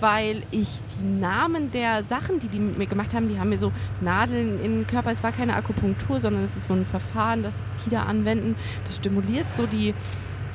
[0.00, 0.68] weil ich
[1.00, 4.62] die Namen der Sachen, die die mit mir gemacht haben, die haben mir so Nadeln
[4.62, 5.10] in den Körper.
[5.10, 8.56] Es war keine Akupunktur, sondern es ist so ein Verfahren, das die da anwenden.
[8.84, 9.94] Das stimuliert so die.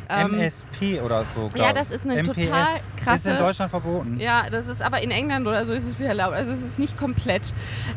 [0.10, 1.50] Ähm, MSP oder so.
[1.56, 4.20] ja, das ist eine MPS total Ist krasse- in Deutschland verboten.
[4.20, 6.34] ja, das ist aber in England oder so ist es wieder erlaubt.
[6.36, 7.42] Also es ist nicht komplett.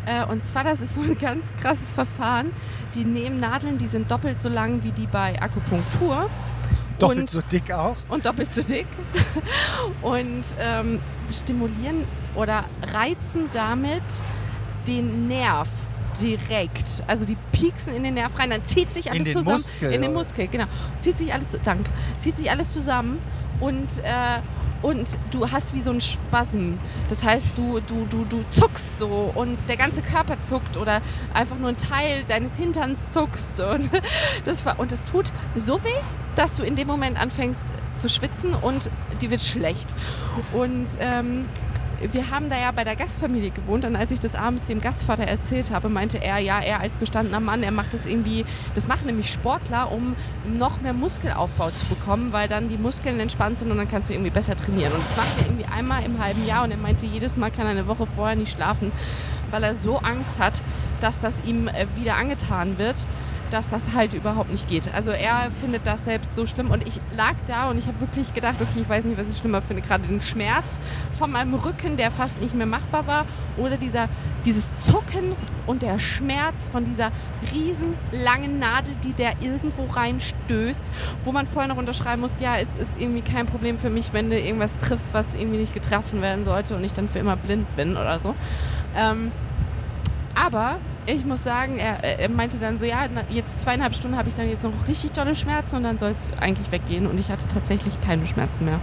[0.07, 2.53] Äh, und zwar, das ist so ein ganz krasses Verfahren.
[2.95, 6.29] Die nehmen Nadeln, die sind doppelt so lang wie die bei Akupunktur.
[6.99, 7.97] Doppelt und, so dick auch.
[8.09, 8.87] und doppelt so dick.
[10.03, 14.03] und ähm, stimulieren oder reizen damit
[14.87, 15.69] den Nerv
[16.21, 17.03] direkt.
[17.07, 19.57] Also die pieksen in den Nerv rein, dann zieht sich alles den zusammen.
[19.57, 20.13] Muskel, in den?
[20.13, 20.67] Muskel, genau.
[21.01, 23.19] Zieht sich alles, danke, zieht sich alles zusammen
[23.61, 24.41] und, äh,
[24.83, 26.75] und du hast wie so einen Spasm.
[27.09, 31.01] Das heißt, du, du, du, du zuckst so und der ganze Körper zuckt oder
[31.33, 33.61] einfach nur ein Teil deines Hinterns zuckst.
[33.67, 33.91] Und
[34.45, 35.89] das, war, und das tut so weh,
[36.37, 37.61] dass du in dem Moment anfängst
[37.99, 39.95] zu schwitzen und dir wird schlecht.
[40.53, 41.47] Und ähm,
[42.13, 45.25] wir haben da ja bei der Gastfamilie gewohnt und als ich das abends dem Gastvater
[45.25, 49.07] erzählt habe, meinte er, ja, er als gestandener Mann, er macht das irgendwie, das machen
[49.07, 50.15] nämlich Sportler, um
[50.59, 54.15] noch mehr Muskelaufbau zu bekommen, weil dann die Muskeln entspannt sind und dann kannst du
[54.15, 54.93] irgendwie besser trainieren.
[54.93, 57.67] Und das macht er irgendwie einmal im halben Jahr und er meinte, jedes Mal kann
[57.67, 58.93] er eine Woche vorher nicht schlafen,
[59.51, 60.63] weil er so Angst hat,
[61.01, 63.07] dass das ihm äh, wieder angetan wird
[63.51, 64.93] dass das halt überhaupt nicht geht.
[64.95, 68.35] Also er findet das selbst so schlimm und ich lag da und ich habe wirklich
[68.35, 70.81] gedacht, okay, ich weiß nicht, was ich schlimmer finde, gerade den Schmerz
[71.13, 74.09] von meinem Rücken, der fast nicht mehr machbar war oder dieser,
[74.45, 75.35] dieses Zucken
[75.67, 77.11] und der Schmerz von dieser
[77.53, 80.91] riesen langen Nadel, die der irgendwo reinstößt,
[81.25, 84.31] wo man vorher noch unterschreiben muss, ja, es ist irgendwie kein Problem für mich, wenn
[84.31, 87.75] du irgendwas triffst, was irgendwie nicht getroffen werden sollte und ich dann für immer blind
[87.77, 88.35] bin oder so.
[88.97, 89.33] Ähm,
[90.35, 94.35] aber ich muss sagen, er, er meinte dann so, ja, jetzt zweieinhalb Stunden habe ich
[94.35, 97.07] dann jetzt noch richtig dolle Schmerzen und dann soll es eigentlich weggehen.
[97.07, 98.81] Und ich hatte tatsächlich keine Schmerzen mehr.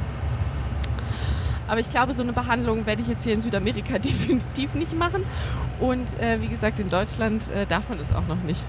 [1.68, 5.26] Aber ich glaube, so eine Behandlung werde ich jetzt hier in Südamerika definitiv nicht machen.
[5.80, 8.64] Und äh, wie gesagt, in Deutschland äh, darf man das auch noch nicht.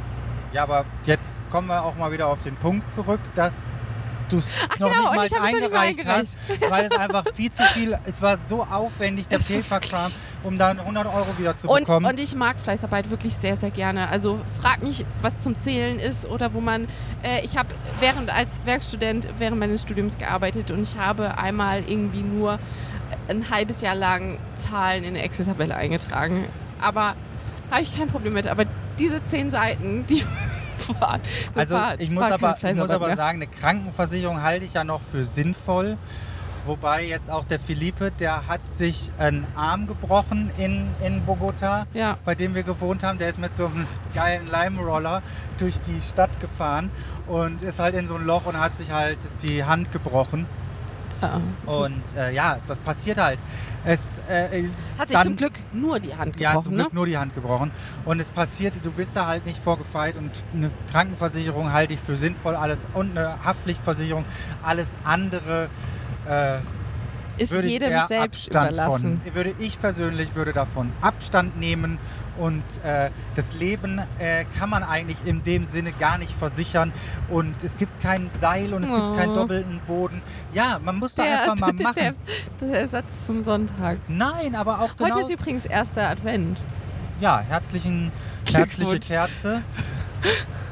[0.52, 3.66] Ja, aber jetzt kommen wir auch mal wieder auf den Punkt zurück, dass
[4.34, 6.36] du es noch genau, nicht mal mal eingereicht hast,
[6.68, 11.06] weil es einfach viel zu viel, es war so aufwendig, der Paperkram, um dann 100
[11.06, 12.06] Euro wieder zu Und, bekommen.
[12.06, 14.08] und ich mag Fleißarbeit wirklich sehr, sehr gerne.
[14.08, 16.88] Also frag mich, was zum Zählen ist oder wo man.
[17.22, 17.68] Äh, ich habe
[18.00, 22.58] während als Werkstudent während meines Studiums gearbeitet und ich habe einmal irgendwie nur
[23.28, 26.44] ein halbes Jahr lang Zahlen in eine Excel-Tabelle eingetragen.
[26.80, 27.14] Aber
[27.70, 28.46] habe ich kein Problem mit.
[28.46, 28.64] Aber
[28.98, 30.24] diese zehn Seiten, die
[31.54, 35.02] das Also ich muss, aber, ich muss aber sagen, eine Krankenversicherung halte ich ja noch
[35.02, 35.96] für sinnvoll.
[36.66, 42.16] Wobei jetzt auch der Philippe, der hat sich einen Arm gebrochen in, in Bogota, Ja.
[42.24, 43.18] bei dem wir gewohnt haben.
[43.18, 45.22] Der ist mit so einem geilen Lime-Roller
[45.58, 46.90] durch die Stadt gefahren
[47.26, 50.46] und ist halt in so ein Loch und hat sich halt die Hand gebrochen.
[51.24, 51.72] Ja.
[51.72, 53.38] Und äh, ja, das passiert halt.
[53.84, 54.64] Es, äh,
[54.98, 56.94] Hat sich dann- zum Glück nur die Hand ja, gebrochen, zum Glück ne?
[56.94, 57.70] nur die Hand gebrochen.
[58.04, 62.16] Und es passiert, du bist da halt nicht vorgefeit und eine Krankenversicherung halte ich für
[62.16, 64.24] sinnvoll, alles und eine Haftpflichtversicherung,
[64.62, 65.68] alles andere
[66.26, 66.58] äh,
[67.36, 69.20] Ist würde jedem selbst Abstand überlassen.
[69.24, 69.34] von.
[69.34, 71.98] Würde ich persönlich würde davon Abstand nehmen
[72.38, 76.92] und äh, das Leben äh, kann man eigentlich in dem Sinne gar nicht versichern
[77.28, 78.94] und es gibt kein Seil und es Oh.
[78.94, 80.22] gibt keinen doppelten Boden.
[80.52, 82.14] Ja, man muss da Der, einfach mal der, machen.
[82.60, 83.98] der, der Ersatz zum Sonntag.
[84.08, 85.10] Nein, aber auch genau.
[85.14, 86.58] Heute ist übrigens erster Advent.
[87.20, 88.10] Ja, herzlichen,
[88.52, 88.98] herzliche.
[89.00, 89.62] Kerze.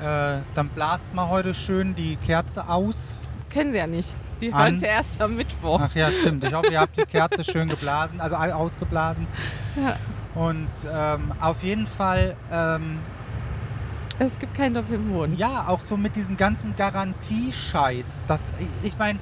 [0.02, 3.14] äh, dann blast mal heute schön die Kerze aus.
[3.52, 4.14] Können sie ja nicht.
[4.42, 5.80] Die hören sie erst am Mittwoch.
[5.82, 6.42] Ach ja, stimmt.
[6.44, 9.26] Ich hoffe, ihr habt die Kerze schön geblasen, also ausgeblasen.
[9.76, 9.96] Ja.
[10.34, 12.98] Und ähm, auf jeden Fall, ähm,
[14.18, 15.36] Es gibt keinen doppelten Boden.
[15.36, 18.24] ja, auch so mit diesem ganzen Garantiescheiß.
[18.26, 18.40] Das,
[18.82, 19.18] ich meine,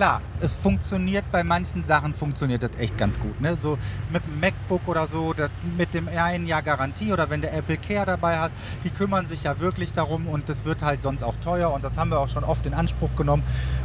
[0.00, 3.38] klar, es funktioniert bei manchen Sachen funktioniert das echt ganz gut.
[3.38, 3.54] Ne?
[3.54, 3.76] So
[4.10, 5.34] mit dem MacBook oder so,
[5.76, 9.42] mit dem einen Jahr Garantie oder wenn du Apple Care dabei hast, die kümmern sich
[9.42, 12.30] ja wirklich darum und das wird halt sonst auch teuer und das haben wir auch
[12.30, 13.42] schon oft in Anspruch genommen,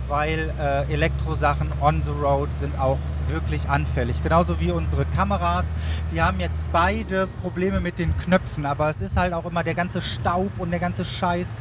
[0.07, 2.97] weil äh, Elektrosachen on the road sind auch
[3.27, 4.23] wirklich anfällig.
[4.23, 5.73] Genauso wie unsere Kameras,
[6.13, 9.75] die haben jetzt beide Probleme mit den Knöpfen, aber es ist halt auch immer der
[9.75, 11.57] ganze Staub und der ganze Scheiß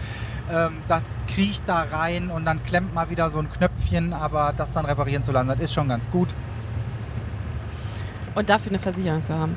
[0.51, 1.03] ähm, das
[1.35, 5.23] kriecht da rein und dann klemmt mal wieder so ein Knöpfchen, aber das dann reparieren
[5.23, 6.29] zu lassen, das ist schon ganz gut.
[8.35, 9.57] Und dafür eine Versicherung zu haben.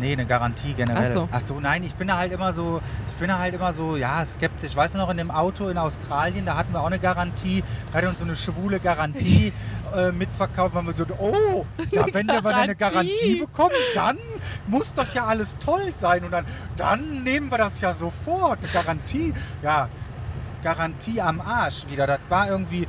[0.00, 1.28] Nee, eine Garantie generell.
[1.30, 1.60] Ach so.
[1.60, 4.74] nein, ich bin da halt immer so, ich bin da halt immer so, ja, skeptisch.
[4.74, 7.98] Weißt du noch, in dem Auto in Australien, da hatten wir auch eine Garantie, da
[7.98, 9.52] hat uns so eine schwule Garantie
[9.94, 13.12] äh, mitverkauft, weil wir so, oh, ja, wenn wir eine Garantie.
[13.12, 14.18] Garantie bekommen, dann
[14.66, 18.68] muss das ja alles toll sein und dann, dann nehmen wir das ja sofort, eine
[18.68, 19.34] Garantie.
[19.62, 19.88] Ja,
[20.62, 22.06] Garantie am Arsch wieder.
[22.06, 22.86] Das war irgendwie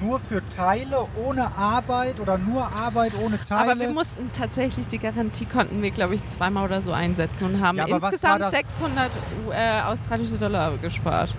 [0.00, 3.72] nur für Teile ohne Arbeit oder nur Arbeit ohne Teile.
[3.72, 7.60] Aber wir mussten tatsächlich die Garantie konnten wir, glaube ich, zweimal oder so einsetzen und
[7.62, 8.52] haben Ja, insgesamt das?
[8.52, 9.10] 600
[9.52, 11.34] äh, australische Dollar gespart.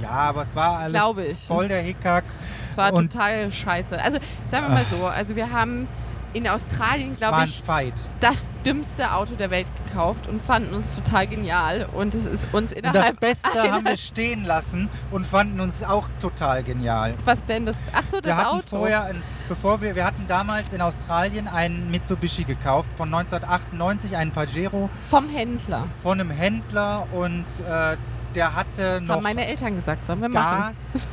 [0.00, 1.02] ja, aber es war alles
[1.46, 2.24] voll der Hickhack.
[2.70, 4.00] Es war Und- total scheiße.
[4.00, 5.88] Also sagen wir mal so, also wir haben
[6.32, 7.94] in Australien, glaube ich, Fight.
[8.20, 11.88] das dümmste Auto der Welt gekauft und fanden uns total genial.
[11.92, 15.82] Und es ist uns Und das innerhalb Beste haben wir stehen lassen und fanden uns
[15.82, 17.14] auch total genial.
[17.24, 17.76] Was denn das?
[17.92, 18.78] Ach so, das wir hatten Auto.
[18.78, 24.30] vorher, ein, bevor wir, wir hatten damals in Australien einen Mitsubishi gekauft von 1998, einen
[24.32, 25.86] Pajero Vom Händler.
[26.02, 27.96] von einem Händler und äh,
[28.34, 30.62] der hatte noch Haben meine Eltern gesagt, sollen wir machen.
[30.68, 31.06] Gas.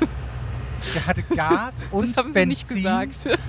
[0.95, 2.47] Der hatte Gas und das haben sie Benzin.
[2.49, 3.39] nicht gesagt.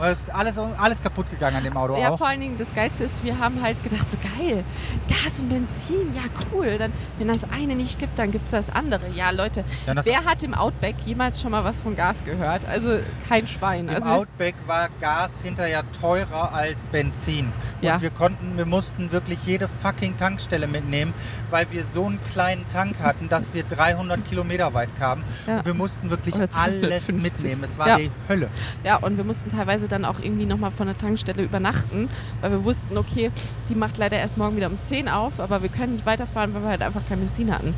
[0.00, 2.18] Und Alles, alles kaputt gegangen an dem Auto Ja, auch.
[2.18, 4.64] vor allen Dingen das Geilste ist, wir haben halt gedacht, so geil,
[5.08, 6.78] Gas und Benzin, ja cool.
[6.78, 9.02] Dann, wenn das eine nicht gibt, dann gibt es das andere.
[9.14, 12.64] Ja, Leute, Ja, wer hat im Outback jemals schon mal was von Gas gehört?
[12.66, 13.88] Also kein Schwein.
[13.88, 17.52] Im Also, Outback war Gas hinterher teurer als Benzin.
[17.82, 17.94] Ja.
[17.96, 21.12] Und wir konnten, wir mussten wirklich jede fucking Tankstelle mitnehmen,
[21.50, 25.24] weil wir so einen kleinen Tank hatten, dass wir 300 Kilometer weit kamen.
[25.46, 25.58] Ja.
[25.58, 27.22] Und wir mussten wirklich alles 250.
[27.22, 27.64] mitnehmen.
[27.64, 28.48] Es war die Hölle.
[28.84, 32.08] ja, und wir mussten teilweise dann auch irgendwie nochmal von der Tankstelle übernachten,
[32.40, 33.30] weil wir wussten, okay,
[33.68, 36.62] die macht leider erst morgen wieder um 10 auf, aber wir können nicht weiterfahren, weil
[36.62, 37.74] wir halt einfach kein Benzin hatten.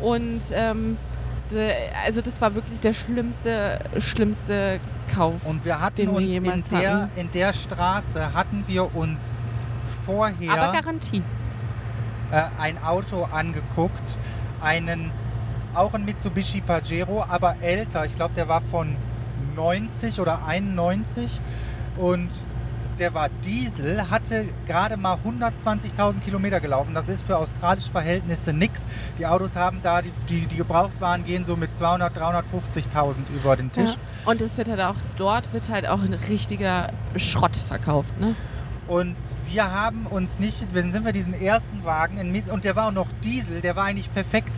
[0.00, 0.96] Und ähm,
[2.04, 4.80] also das war wirklich der schlimmste, schlimmste
[5.14, 5.44] Kauf.
[5.46, 7.10] Und wir hatten Den wir uns in der, hatten.
[7.20, 9.38] in der Straße, hatten wir uns
[10.04, 11.22] vorher aber Garantie.
[12.30, 14.18] äh, ein Auto angeguckt,
[14.60, 15.10] einen,
[15.74, 18.04] auch ein Mitsubishi Pajero, aber älter.
[18.04, 18.96] Ich glaube, der war von
[19.54, 21.40] 90 oder 91
[21.96, 22.28] und
[22.98, 26.94] der war Diesel, hatte gerade mal 120.000 Kilometer gelaufen.
[26.94, 28.86] Das ist für australische Verhältnisse nix.
[29.18, 33.72] Die Autos haben da, die, die, die Gebrauchtwaren gehen so mit 200, 350.000 über den
[33.72, 33.94] Tisch.
[33.94, 34.30] Ja.
[34.30, 38.34] Und es wird halt auch, dort wird halt auch ein richtiger Schrott verkauft, ne?
[38.86, 39.16] Und
[39.50, 42.92] wir haben uns nicht, dann sind wir diesen ersten Wagen, in, und der war auch
[42.92, 44.54] noch Diesel, der war eigentlich perfekt.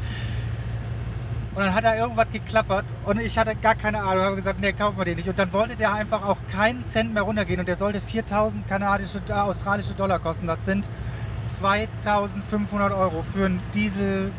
[1.57, 4.75] Und dann hat da irgendwas geklappert und ich hatte gar keine Ahnung, habe gesagt, nee,
[4.75, 5.29] kaufen wir den nicht.
[5.31, 9.23] Und dann wollte der einfach auch keinen Cent mehr runtergehen und der sollte 4000 kanadische,
[9.27, 10.47] äh, australische Dollar kosten.
[10.47, 10.91] Das sind
[11.47, 14.33] 2500 Euro für einen Diesel.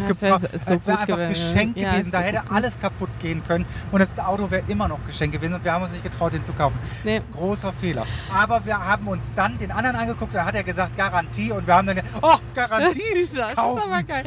[0.00, 1.28] Ja, das so wäre gut einfach gewesen.
[1.28, 2.10] geschenkt Ja, gewesen.
[2.10, 5.54] Da so hätte alles kaputt gehen können und das Auto wäre immer noch geschenkt gewesen
[5.54, 6.78] und wir haben uns nicht getraut, den zu kaufen.
[7.04, 7.22] Nee.
[7.32, 8.06] Großer Fehler.
[8.32, 11.74] Aber wir haben uns dann den anderen angeguckt, da hat er gesagt Garantie und wir
[11.74, 13.00] haben dann, oh, Garantie
[13.36, 13.78] das kaufen.
[13.78, 14.24] ist aber geil.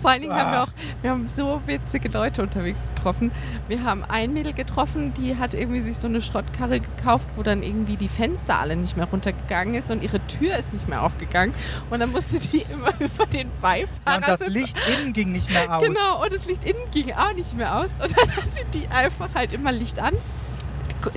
[0.00, 0.62] Vor allen Dingen haben wir Ah.
[0.64, 0.68] auch,
[1.02, 3.30] wir haben so witzige Leute unterwegs getroffen.
[3.68, 7.62] Wir haben ein Mädel getroffen, die hat irgendwie sich so eine Schrottkarre gekauft, wo dann
[7.62, 11.54] irgendwie die Fenster alle nicht mehr runtergegangen ist und ihre Tür ist nicht mehr aufgegangen.
[11.88, 14.46] Und dann musste die immer über den Beifahrer Ja, und das.
[14.48, 15.84] Licht innen ging nicht mehr aus.
[15.86, 17.90] Genau, und das Licht innen ging auch nicht mehr aus.
[18.02, 20.14] Und dann hatte die einfach halt immer Licht an.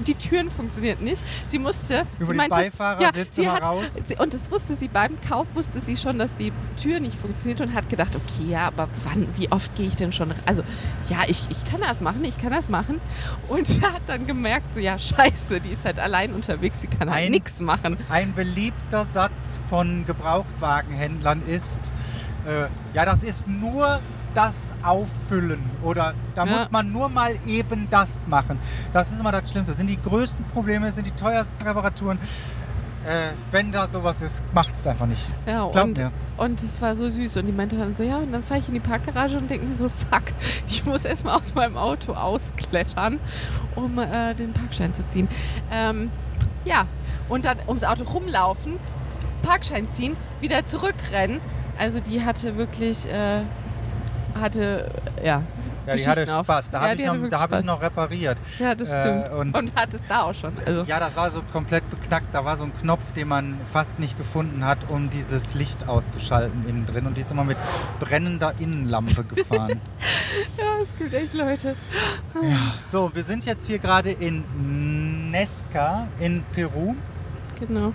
[0.07, 1.21] Die Türen funktionierten nicht.
[1.47, 2.05] Sie musste.
[2.17, 4.01] Über sie meinte, Beifahrersitz sie hat, raus.
[4.07, 7.59] Sie, und das wusste sie beim Kauf, wusste sie schon, dass die Tür nicht funktioniert
[7.59, 10.33] und hat gedacht, okay, ja, aber wann, wie oft gehe ich denn schon?
[10.45, 10.63] Also,
[11.09, 13.01] ja, ich, ich kann das machen, ich kann das machen.
[13.49, 17.29] Und hat dann gemerkt, so, ja, scheiße, die ist halt allein unterwegs, die kann halt
[17.29, 17.97] nichts machen.
[18.09, 21.91] Ein beliebter Satz von Gebrauchtwagenhändlern ist,
[22.45, 23.99] äh, ja, das ist nur
[24.33, 26.51] das Auffüllen oder da Ja.
[26.51, 28.59] muss man nur mal eben das machen.
[28.91, 29.71] Das ist immer das Schlimmste.
[29.71, 32.17] Das sind die größten Probleme, das sind die teuersten Reparaturen.
[33.05, 35.25] Äh, wenn da sowas ist, macht es einfach nicht.
[35.45, 36.11] Ja, Glaub und, mir.
[36.37, 37.35] und es war so süß.
[37.35, 39.65] Und die meinte dann so, ja, und dann fahre ich in die Parkgarage und denke
[39.67, 40.23] mir so, fuck,
[40.69, 43.19] ich muss erstmal aus meinem Auto ausklettern,
[43.75, 45.27] um äh, den Parkschein zu ziehen.
[45.71, 46.11] Ähm,
[46.65, 46.85] Ja,
[47.27, 48.79] und dann ums Auto rumlaufen,
[49.41, 51.41] Parkschein ziehen, wieder zurückrennen.
[51.77, 53.41] Also die hatte wirklich, äh,
[54.39, 54.89] hatte,
[55.23, 55.41] ja.
[55.85, 56.25] Ja, die hatte.
[56.25, 56.69] Spaß.
[56.71, 58.37] Da Ja, habe ich, noch- da hab ich noch repariert.
[58.57, 59.31] Ja, das Äh, stimmt.
[59.33, 60.53] und- und, hat es da auch schon.
[60.65, 62.27] Also, Ja, das war so komplett beknackt.
[62.33, 66.65] Da war so ein Knopf, den man fast nicht gefunden hat, um dieses Licht auszuschalten
[66.69, 67.05] innen drin.
[67.05, 67.57] Und die ist immer mit
[67.99, 69.81] brennender Innenlampe gefahren.
[70.57, 71.75] ja, es gibt echt Leute.
[72.85, 76.95] so, wir sind jetzt hier gerade in Nesca in Peru.
[77.59, 77.91] Genau.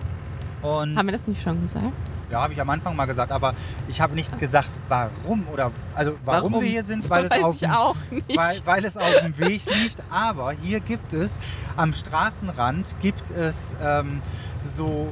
[0.60, 1.86] Und Haben wir das nicht schon gesagt?
[2.30, 3.54] Ja, habe ich am Anfang mal gesagt, aber
[3.88, 6.62] ich habe nicht gesagt, warum oder also warum, Warum?
[6.62, 10.02] wir hier sind, weil es, Weiß auf dem, weil, weil es auf dem Weg liegt.
[10.10, 11.38] Aber hier gibt es
[11.76, 14.20] am Straßenrand gibt es ähm,
[14.62, 15.08] so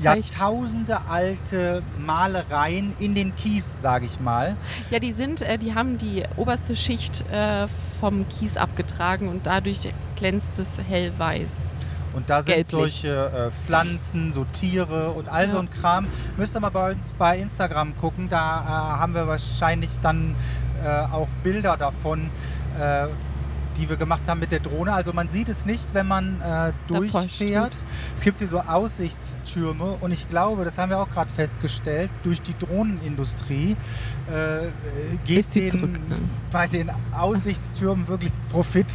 [0.00, 4.56] Jahrtausende alte Malereien in den Kies, sage ich mal.
[4.90, 7.68] Ja, die sind, äh, die haben die oberste Schicht äh,
[8.00, 9.80] vom Kies abgetragen und dadurch
[10.16, 11.52] glänzt es hellweiß.
[12.12, 12.70] Und da sind Gelblich.
[12.70, 15.62] solche äh, Pflanzen, so Tiere und all so Ja.
[15.62, 16.06] ein Kram.
[16.36, 18.28] Müsst ihr mal bei uns bei Instagram gucken.
[18.28, 20.34] Da äh, haben wir wahrscheinlich dann
[20.84, 22.30] äh, auch Bilder davon,
[22.80, 23.06] äh,
[23.80, 24.92] die wir gemacht haben mit der Drohne.
[24.92, 27.84] Also man sieht es nicht, wenn man äh, durchfährt.
[28.14, 32.42] Es gibt hier so Aussichtstürme und ich glaube, das haben wir auch gerade festgestellt, durch
[32.42, 33.76] die Drohnenindustrie
[34.30, 34.68] äh,
[35.24, 35.98] geht den,
[36.52, 38.86] bei den Aussichtstürmen wirklich Profit,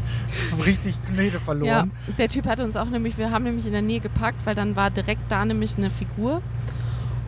[0.65, 1.91] richtig Knete verloren.
[2.07, 4.55] Ja, der Typ hatte uns auch nämlich, wir haben nämlich in der Nähe gepackt, weil
[4.55, 6.41] dann war direkt da nämlich eine Figur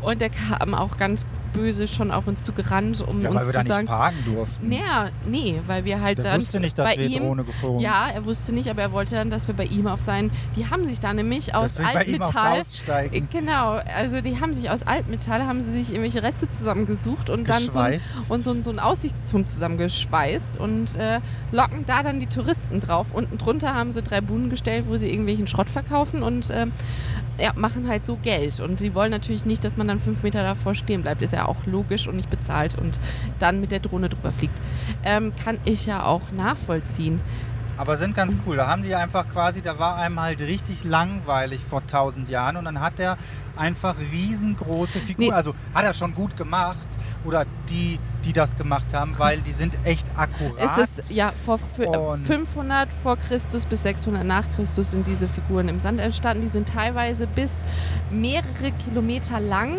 [0.02, 3.52] und der kam auch ganz böse schon auf uns zugerannt, um Ja, uns weil wir
[3.52, 4.68] zu da nicht sagen, parken durften.
[4.70, 4.82] nee,
[5.28, 8.10] nee, weil wir halt Der dann wusste nicht, dass bei wir ihm, Drohne geflogen ja,
[8.14, 10.86] er wusste nicht, aber er wollte dann, dass wir bei ihm auf sein, die haben
[10.86, 12.64] sich da nämlich aus dass Altmetall.
[13.32, 17.62] Genau, also die haben sich aus Altmetall, haben sie sich irgendwelche Reste zusammengesucht und dann
[17.64, 22.28] so ein, und so, ein- so ein Aussichtsturm zusammengeschweißt und äh, locken da dann die
[22.28, 23.08] Touristen drauf.
[23.14, 26.72] Unten drunter haben sie drei Buden gestellt, wo sie irgendwelchen Schrott verkaufen und ähm,
[27.40, 28.60] ja, machen halt so Geld.
[28.60, 31.22] Und die wollen natürlich nicht, dass man dann fünf Meter davor stehen bleibt.
[31.22, 33.00] Ist ja auch logisch und nicht bezahlt und
[33.40, 34.58] dann mit der Drohne drüber fliegt.
[35.04, 37.22] Ähm, kann ich ja auch nachvollziehen.
[37.78, 38.58] Aber sind ganz cool.
[38.58, 42.66] Da haben die einfach quasi, da war einem halt richtig langweilig vor tausend Jahren und
[42.66, 43.18] dann hat er
[43.56, 45.28] einfach riesengroße Figuren.
[45.28, 45.34] Nee.
[45.34, 46.88] Also hat er schon gut gemacht
[47.24, 50.78] oder die, die das gemacht haben, weil die sind echt akkurat.
[50.80, 55.28] Es ist ja vor fü- Und- 500 vor Christus bis 600 nach Christus sind diese
[55.28, 56.42] Figuren im Sand entstanden.
[56.44, 57.64] Die sind teilweise bis
[58.12, 59.78] mehrere Kilometer lang.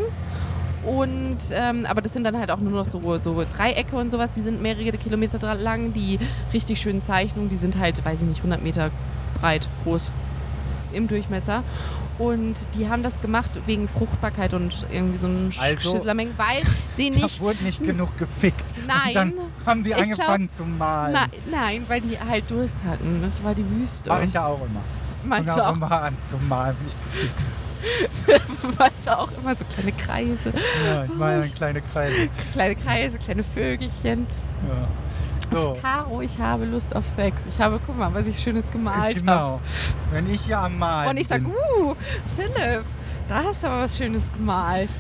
[0.85, 4.31] Und, ähm, aber das sind dann halt auch nur noch so, so Dreiecke und sowas,
[4.33, 5.93] die sind mehrere Kilometer lang.
[5.93, 6.19] Die
[6.53, 8.91] richtig schönen Zeichnungen, die sind halt, weiß ich nicht, 100 Meter
[9.41, 10.11] breit, groß
[10.93, 11.63] im Durchmesser.
[12.19, 16.63] Und die haben das gemacht wegen Fruchtbarkeit und irgendwie so ein Also- Schlüsselermengen, weil
[16.97, 18.65] sie das nicht wurde nicht genug gefickt.
[18.89, 19.07] Nein.
[19.07, 19.35] Und dann
[19.67, 21.13] haben die angefangen zu malen.
[21.15, 23.21] Na, nein, weil die halt Durst hatten.
[23.23, 24.09] Das war die Wüste.
[24.09, 24.81] Mache ich ja auch immer.
[25.25, 25.75] Meinst du auch auch?
[25.77, 26.77] immer an zu malen.
[26.85, 27.41] Nicht gefickt.
[28.63, 30.53] Du auch immer so kleine Kreise?
[30.87, 32.29] Ja, ich dann kleine Kreise.
[32.53, 34.27] Kleine Kreise, kleine Vögelchen.
[34.69, 34.89] Ja.
[35.51, 35.79] So.
[35.81, 37.41] Caro, ich habe Lust auf Sex.
[37.49, 39.21] Ich habe, guck mal, was ich Schönes gemalt habe.
[39.21, 39.61] Genau.
[40.13, 41.53] Wenn ich hier am Malen Und ich sag, bin.
[41.53, 41.95] uh,
[42.37, 42.85] Philipp,
[43.29, 44.91] da hast du aber was Schönes gemalt.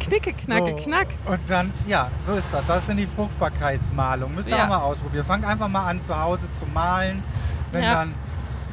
[0.00, 0.76] Knicke, knacke, so.
[0.84, 1.06] knack.
[1.24, 2.62] Und dann, ja, so ist das.
[2.66, 4.34] Das sind die Fruchtbarkeitsmalungen.
[4.34, 4.64] Müsst ihr Ja.
[4.64, 5.24] auch mal ausprobieren.
[5.24, 7.22] Fangt einfach mal an, zu Hause zu malen.
[7.72, 7.94] Wenn Ja.
[7.94, 8.14] dann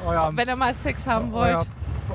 [0.05, 1.55] euer, Wenn ihr mal Sex haben wollt,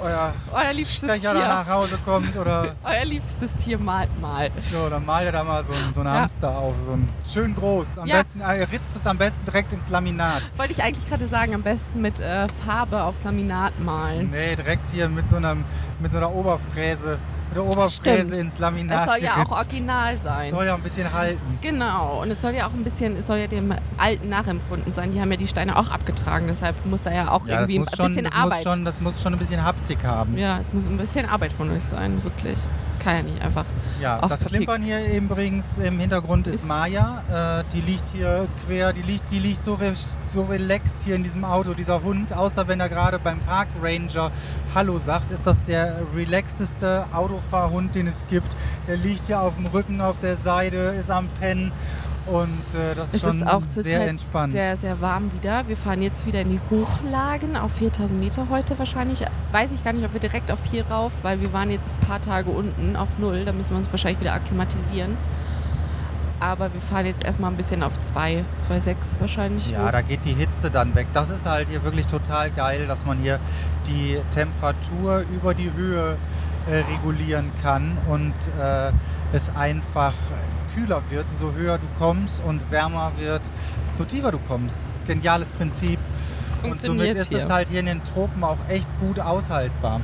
[0.02, 1.40] euer, euer liebstes Stecher Tier.
[1.48, 4.50] nach Hause kommt oder Euer liebstes Tier malt mal.
[4.60, 6.20] so, dann malt ihr da mal so, so einen Ja.
[6.22, 6.74] Hamster auf.
[6.80, 7.98] So ein, schön groß.
[7.98, 8.18] Am Ja.
[8.18, 10.42] besten, äh, ihr ritzt es am besten direkt ins Laminat.
[10.56, 14.30] Wollte ich eigentlich gerade sagen, am besten mit äh, Farbe aufs Laminat malen.
[14.30, 15.64] Nee, direkt hier mit so, einem,
[16.00, 17.18] mit so einer Oberfräse.
[17.56, 18.40] Der Oberfräse Stimmt.
[18.40, 19.52] ins Laminat Es soll ja auch geritzt.
[19.52, 20.50] original sein.
[20.50, 21.58] Soll ja ein bisschen halten.
[21.62, 25.12] Genau, und es soll ja auch ein bisschen, es soll ja dem Alten nachempfunden sein.
[25.12, 27.86] Die haben ja die Steine auch abgetragen, deshalb muss da ja auch Ja, irgendwie ein
[27.96, 28.58] schon, bisschen das, Arbeit.
[28.58, 30.36] muss schon, das muss schon ein bisschen Haptik haben.
[30.36, 32.58] Ja, es muss ein bisschen Arbeit von euch sein, wirklich.
[33.06, 33.64] Kann ja nicht einfach.
[34.00, 34.56] Ja, das Papier.
[34.58, 37.60] Klimpern hier übrigens im Hintergrund ist, Ist- Maya.
[37.60, 39.92] Äh, die liegt hier quer, die liegt, die liegt so, re
[40.26, 42.32] so relaxed hier in diesem Auto, dieser Hund.
[42.32, 44.32] Außer wenn er gerade beim Park Ranger
[44.74, 48.48] Hallo sagt, ist das der relaxteste Autofahrhund, den es gibt.
[48.88, 51.70] Der liegt hier auf dem Rücken auf der Seite, ist am Pennen
[52.26, 54.52] und äh, das ist Es schon ist auch sehr zurzeit entspannt.
[54.52, 55.66] sehr, sehr warm wieder.
[55.68, 59.24] Wir fahren jetzt wieder in die Hochlagen auf 4000 Meter heute wahrscheinlich.
[59.52, 62.06] Weiß ich gar nicht, ob wir direkt auf 4 rauf, weil wir waren jetzt ein
[62.06, 63.44] paar Tage unten auf 0.
[63.44, 65.16] Da müssen wir uns wahrscheinlich wieder akklimatisieren.
[66.38, 69.70] Aber wir fahren jetzt erstmal ein bisschen auf 2, 2,6 wahrscheinlich.
[69.70, 69.92] Ja, hoch.
[69.92, 71.06] da geht die Hitze dann weg.
[71.14, 73.38] Das ist halt hier wirklich total geil, dass man hier
[73.86, 76.18] die Temperatur über die Höhe
[76.68, 78.90] äh, regulieren kann und äh,
[79.32, 80.12] es einfach
[80.76, 83.42] kühler wird, so höher du kommst und wärmer wird,
[83.90, 84.86] so tiefer du kommst.
[85.06, 85.98] Geniales Prinzip.
[86.62, 87.38] Und somit ist hier.
[87.38, 90.00] es halt hier in den Tropen auch echt gut aushaltbar.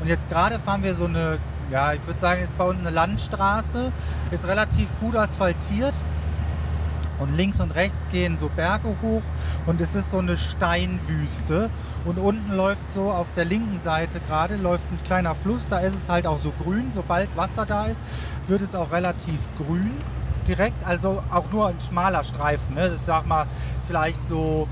[0.00, 1.38] Und jetzt gerade fahren wir so eine,
[1.70, 3.92] ja, ich würde sagen, ist bei uns eine Landstraße,
[4.30, 5.98] ist relativ gut asphaltiert.
[7.22, 9.22] Und links und rechts gehen so Berge hoch
[9.66, 11.70] und es ist so eine Steinwüste.
[12.04, 15.94] Und unten läuft so auf der linken Seite gerade läuft ein kleiner Fluss, da ist
[15.94, 16.90] es halt auch so grün.
[16.92, 18.02] Sobald Wasser da ist,
[18.48, 19.92] wird es auch relativ grün
[20.48, 20.84] direkt.
[20.84, 22.74] Also auch nur ein schmaler Streifen.
[22.74, 22.92] Ne?
[22.96, 23.46] Ich sag mal,
[23.86, 24.66] vielleicht so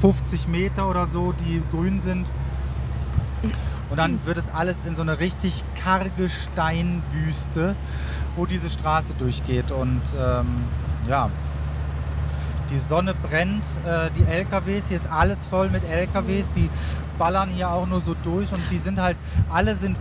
[0.00, 2.28] 50 Meter oder so, die grün sind.
[3.90, 7.76] Und dann wird es alles in so eine richtig karge Steinwüste,
[8.34, 9.70] wo diese Straße durchgeht.
[9.70, 10.64] Und ähm,
[11.08, 11.30] ja,
[12.70, 16.70] die Sonne brennt, äh, die LKWs, hier ist alles voll mit LKWs, die
[17.18, 19.16] ballern hier auch nur so durch und die sind halt,
[19.50, 19.96] alle sind,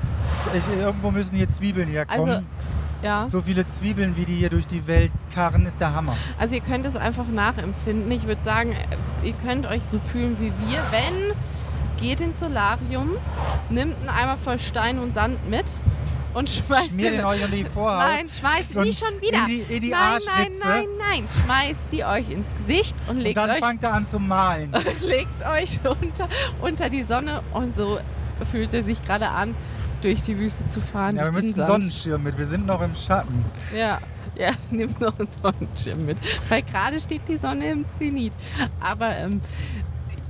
[0.80, 2.30] irgendwo müssen hier Zwiebeln herkommen.
[2.30, 2.44] Also,
[3.04, 3.28] ja.
[3.30, 6.16] so viele Zwiebeln, wie die hier durch die Welt karren, ist der Hammer.
[6.40, 8.12] Also ihr könnt es einfach nachempfinden.
[8.12, 8.74] Ich würde sagen,
[9.24, 10.82] ihr könnt euch so fühlen wie wir.
[10.92, 11.36] Wenn,
[12.00, 13.12] geht ins Solarium,
[13.70, 15.80] nimmt einen Eimer voll Stein und Sand mit
[16.36, 18.00] und schmeißt Schmier den euch unter die Vorhaut.
[18.00, 19.40] Nein, schmeißt die und schon wieder.
[19.40, 21.26] In die, in die nein, nein, nein, nein.
[21.44, 24.72] Schmeißt die euch ins Gesicht und Und legt dann euch, fangt er an zu malen.
[25.02, 26.28] legt euch unter,
[26.62, 28.00] unter die Sonne und so
[28.52, 29.56] fühlt es sich gerade an,
[30.02, 31.16] durch die Wüste zu fahren.
[31.16, 31.68] Ja, wir müssen einen.
[31.68, 33.46] Sonnenschirm mit, wir sind noch im Schatten.
[33.76, 34.00] Ja,
[34.36, 36.18] ja, nimm noch einen Sonnenschirm mit.
[36.50, 38.34] Weil gerade steht die Sonne im Zenit.
[38.82, 39.40] Aber, ähm,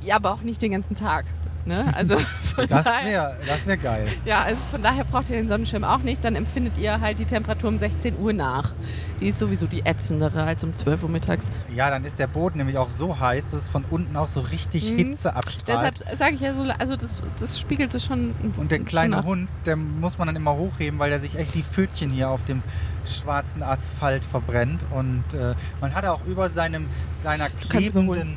[0.03, 1.25] ja, aber auch nicht den ganzen Tag.
[1.65, 1.85] Ne?
[1.95, 2.15] Also
[2.69, 4.07] Das wäre das wär geil.
[4.23, 6.23] ja, also von daher braucht ihr den Sonnenschirm auch nicht.
[6.23, 8.73] Dann empfindet ihr halt die Temperatur um 16 Uhr nach.
[9.19, 11.49] Die ist sowieso die ätzendere als um 12 Uhr mittags.
[11.75, 14.39] Ja, dann ist der Boden nämlich auch so heiß, dass es von unten auch so
[14.41, 14.97] richtig Mhm.
[14.97, 15.95] Hitze abstrahlt.
[15.99, 18.35] Deshalb sage ich ja so, also das, das spiegelt es schon.
[18.57, 19.23] Und der kleine.
[19.23, 22.43] Hund, der muss man dann immer hochheben, weil der sich echt die Pfötchen hier auf
[22.43, 22.61] dem
[23.05, 24.85] schwarzen Asphalt verbrennt.
[24.91, 28.35] Und äh, man hat auch über seinem, seiner klebenden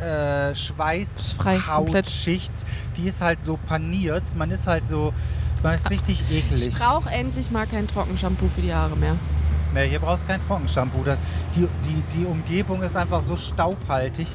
[0.00, 0.54] äh.
[0.54, 2.52] Schweißhautschicht,
[2.96, 4.22] die ist halt so paniert.
[4.36, 5.12] Man ist halt so,
[5.62, 6.66] man ist richtig eklig.
[6.66, 9.16] Ich brauche endlich mal kein Trockenshampoo für die Haare mehr.
[9.72, 11.02] Nee, hier brauchst du kein Trockenshampoo.
[11.04, 11.16] Das,
[11.54, 14.26] die, die, die Umgebung ist einfach so staubhaltig.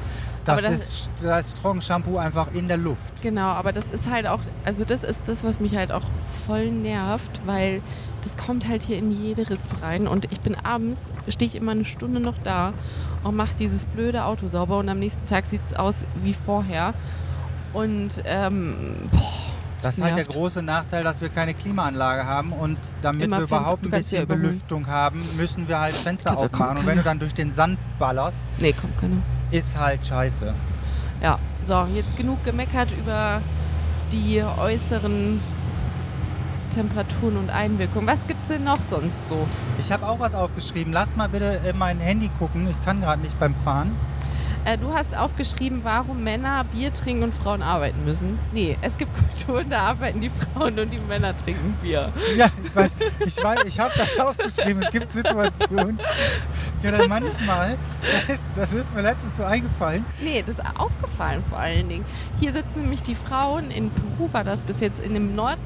[0.46, 3.20] Das, Aber das- ist, da ist Trockenshampoo einfach in der Luft.
[3.22, 6.04] Genau, aber das ist halt auch, also das ist das, was mich halt auch
[6.46, 7.82] voll nervt, weil
[8.22, 11.72] das kommt halt hier in jede Ritz rein und ich bin abends, stehe ich immer
[11.72, 12.72] eine Stunde noch da
[13.26, 16.94] und mache dieses blöde Auto sauber und am nächsten Tag sieht es aus wie vorher.
[17.72, 19.20] Und ähm, boah,
[19.82, 23.44] Das ist halt der große Nachteil, dass wir keine Klimaanlage haben und damit Immer wir
[23.44, 24.26] überhaupt ein bisschen.
[24.26, 26.78] Belüftung haben, müssen wir halt Fenster glaub, aufmachen.
[26.78, 29.16] Und wenn du dann durch den Sand ballerst, Nee, kommt keiner.
[29.50, 30.54] ist halt scheiße.
[31.20, 33.42] Ja, so, jetzt genug gemeckert über
[34.12, 35.40] die äußeren
[36.76, 38.06] Temperaturen und Einwirkungen.
[38.06, 39.48] Was gibt's denn noch sonst so?
[39.78, 40.92] Ich habe auch was aufgeschrieben.
[40.92, 42.68] Lass mal bitte in mein Handy gucken.
[42.68, 43.96] Ich kann gerade nicht beim Fahren.
[44.66, 48.38] Äh, du hast aufgeschrieben, warum Männer Bier trinken und Frauen arbeiten müssen.
[48.52, 49.10] Nee, es gibt
[49.46, 52.12] Kulturen, da arbeiten die Frauen und die Männer trinken Bier.
[52.36, 54.82] Ja, ich weiß, ich weiß, ich habe das aufgeschrieben.
[54.82, 55.98] Es gibt Situationen,
[56.82, 60.04] ja, dann manchmal, das ist, das ist mir letztens so eingefallen.
[60.20, 62.04] Nee, das ist aufgefallen vor allen Dingen.
[62.38, 65.58] Hier sitzen nämlich die Frauen, in Peru war das bis jetzt, in dem Nord,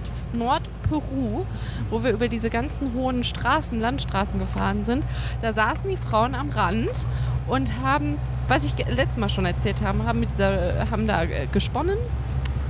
[0.90, 1.44] Nordperu,
[1.90, 5.04] wo wir über diese ganzen hohen Straßen, Landstraßen gefahren sind.
[5.42, 7.06] Da saßen die Frauen am Rand
[7.46, 8.18] und haben,
[8.48, 11.98] was ich letztes Mal schon erzählt habe, haben, mit dieser, haben da äh, gesponnen.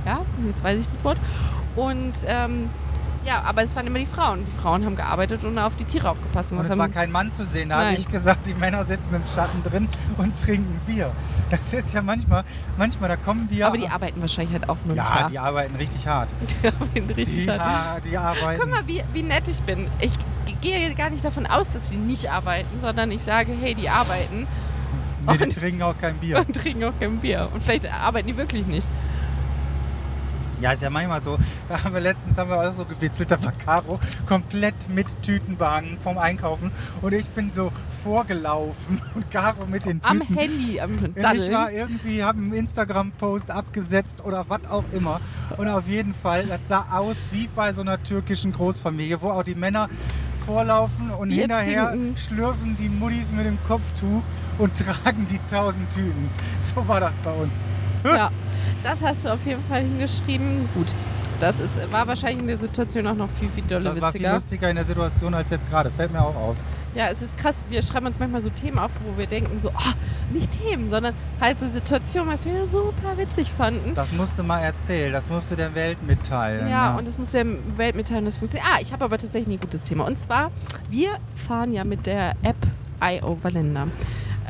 [0.05, 1.17] Ja, jetzt weiß ich das Wort.
[1.75, 2.69] Und ähm,
[3.25, 4.45] ja, aber es waren immer die Frauen.
[4.45, 6.51] Die Frauen haben gearbeitet und auf die Tiere aufgepasst.
[6.51, 7.69] Und was es war kein Mann zu sehen.
[7.69, 11.11] Da habe ich gesagt, die Männer sitzen im Schatten drin und trinken Bier.
[11.49, 12.43] Das ist ja manchmal,
[12.77, 13.67] manchmal, da kommen wir.
[13.67, 15.27] aber die arbeiten wahrscheinlich halt auch nur ja, da.
[15.29, 16.29] die arbeiten richtig hart.
[16.63, 17.61] Die arbeiten richtig Die, hart.
[17.61, 18.59] ha- die arbeiten.
[18.61, 19.87] Guck mal, wie, wie nett ich bin.
[19.99, 20.13] Ich
[20.61, 24.47] gehe gar nicht davon aus, dass die nicht arbeiten, sondern ich sage, hey, die arbeiten
[25.27, 26.39] nee, die und- trinken auch kein Bier.
[26.47, 27.49] und trinken auch kein Bier.
[27.53, 28.87] Und vielleicht arbeiten die wirklich nicht.
[30.61, 31.37] Ja, ist ja manchmal so.
[31.67, 35.57] Da haben wir letztens haben wir auch so gewitzelt, da war Caro komplett mit Tüten
[35.57, 37.71] behangen vom Einkaufen und ich bin so
[38.03, 40.35] vorgelaufen und Caro mit den Am Tüten.
[40.37, 41.53] Handy, am Und ich Daddeln.
[41.53, 45.21] war irgendwie, habe einen Instagram-Post abgesetzt oder was auch immer.
[45.57, 49.43] Und auf jeden Fall, das sah aus wie bei so einer türkischen Großfamilie, wo auch
[49.43, 49.89] die Männer
[50.45, 52.17] vorlaufen und Bier hinterher trinken.
[52.17, 54.21] schlürfen die Muttis mit dem Kopftuch
[54.57, 56.29] und tragen die tausend Tüten.
[56.75, 57.51] So war das bei uns.
[58.03, 58.31] Ja,
[58.83, 60.67] das hast du auf jeden Fall hingeschrieben.
[60.73, 60.93] Gut,
[61.39, 64.21] das ist, war wahrscheinlich in der Situation auch noch viel, viel dolle Das war viel
[64.21, 64.33] witziger.
[64.33, 65.89] lustiger in der Situation als jetzt gerade.
[65.91, 66.55] Fällt mir auch auf.
[66.93, 67.63] Ja, es ist krass.
[67.69, 69.93] Wir schreiben uns manchmal so Themen auf, wo wir denken so, ah,
[70.33, 73.93] nicht Themen, sondern halt so Situationen, was wir super witzig fanden.
[73.95, 76.67] Das musste mal erzählen, das musste der Welt mitteilen.
[76.67, 77.45] Ja, und das muss der
[77.77, 78.69] Welt mitteilen, das funktioniert.
[78.75, 80.05] Ah, ich habe aber tatsächlich ein gutes Thema.
[80.05, 80.51] Und zwar,
[80.89, 82.57] wir fahren ja mit der App
[83.01, 83.87] IO Valenda.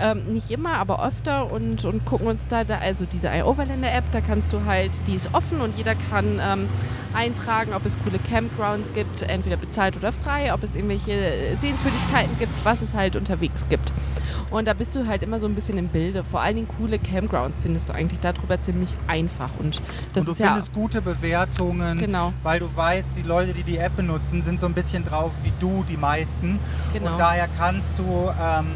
[0.01, 4.19] Ähm, nicht immer, aber öfter und, und gucken uns da, da also diese iOverlander-App, da
[4.21, 6.67] kannst du halt, die ist offen und jeder kann ähm,
[7.13, 12.53] eintragen, ob es coole Campgrounds gibt, entweder bezahlt oder frei, ob es irgendwelche Sehenswürdigkeiten gibt,
[12.65, 13.91] was es halt unterwegs gibt.
[14.49, 16.23] Und da bist du halt immer so ein bisschen im Bilde.
[16.23, 19.49] Vor allen Dingen coole Campgrounds findest du eigentlich darüber ziemlich einfach.
[19.59, 19.81] Und,
[20.13, 22.33] das und du ist findest ja, gute Bewertungen, Genau.
[22.43, 25.53] weil du weißt, die Leute, die die App benutzen, sind so ein bisschen drauf wie
[25.59, 26.59] du, die meisten.
[26.91, 27.11] Genau.
[27.11, 28.67] Und daher kannst du ähm,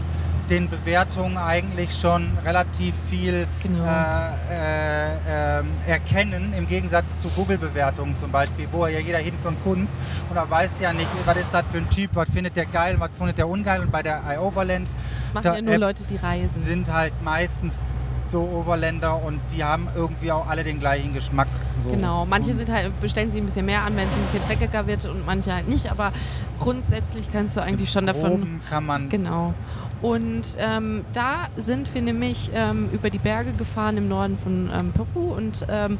[0.50, 3.84] den Bewertungen eigentlich schon relativ viel Genau.
[3.86, 9.50] äh, äh, ähm, erkennen, im Gegensatz zu Google-Bewertungen zum Beispiel, wo ja jeder hin so
[9.50, 9.98] ein Kunst
[10.30, 12.96] und er weiß ja nicht, was ist das für ein Typ, was findet der geil,
[13.00, 13.82] was findet der ungeil.
[13.82, 14.88] Und bei der iOverland
[15.22, 16.62] das machen ja nur Leute, die reisen.
[16.62, 17.82] sind halt meistens
[18.28, 21.47] so Overländer und die haben irgendwie auch alle den gleichen Geschmack.
[21.80, 21.91] So.
[21.91, 24.88] Genau, manche sind halt, bestellen sich ein bisschen mehr an, wenn es ein bisschen dreckiger
[24.88, 26.11] wird und manche halt nicht, aber
[26.59, 28.30] grundsätzlich kannst du eigentlich schon davon.
[28.30, 29.53] Groben kann man Genau.
[30.01, 34.91] Und ähm, da sind wir nämlich ähm, über die Berge gefahren im Norden von ähm,
[34.91, 35.97] Peru und ähm,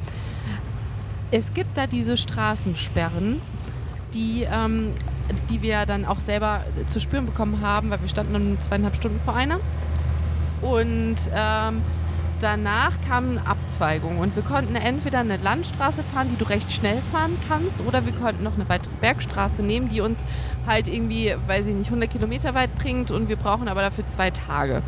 [1.32, 3.41] es gibt da diese Straßensperren,
[4.13, 4.91] die, ähm,
[5.49, 9.19] die wir dann auch selber zu spüren bekommen haben, weil wir standen dann zweieinhalb Stunden
[9.19, 9.59] vor einer.
[10.61, 11.82] Und ähm,
[12.46, 17.39] danach kamen Abzweigungen und wir konnten entweder eine Landstraße fahren, die du recht schnell fahren
[17.48, 20.24] kannst, oder wir konnten noch eine weitere Bergstraße nehmen, die uns
[20.68, 24.30] halt irgendwie, weiß ich nicht, 100 Kilometer weit bringt und wir brauchen aber dafür zwei
[24.30, 24.84] Tage.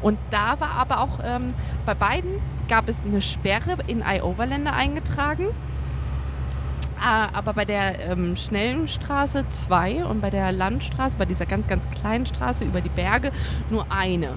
[0.00, 1.52] Und da war aber auch, ähm,
[1.84, 2.30] bei beiden
[2.66, 5.48] gab es eine Sperre in iOverländer eingetragen.
[7.04, 11.66] Ah, Aber bei der ähm, schnellen Straße zwei und bei der Landstraße, bei dieser ganz,
[11.66, 13.32] ganz kleinen Straße über die Berge,
[13.70, 14.34] nur eine.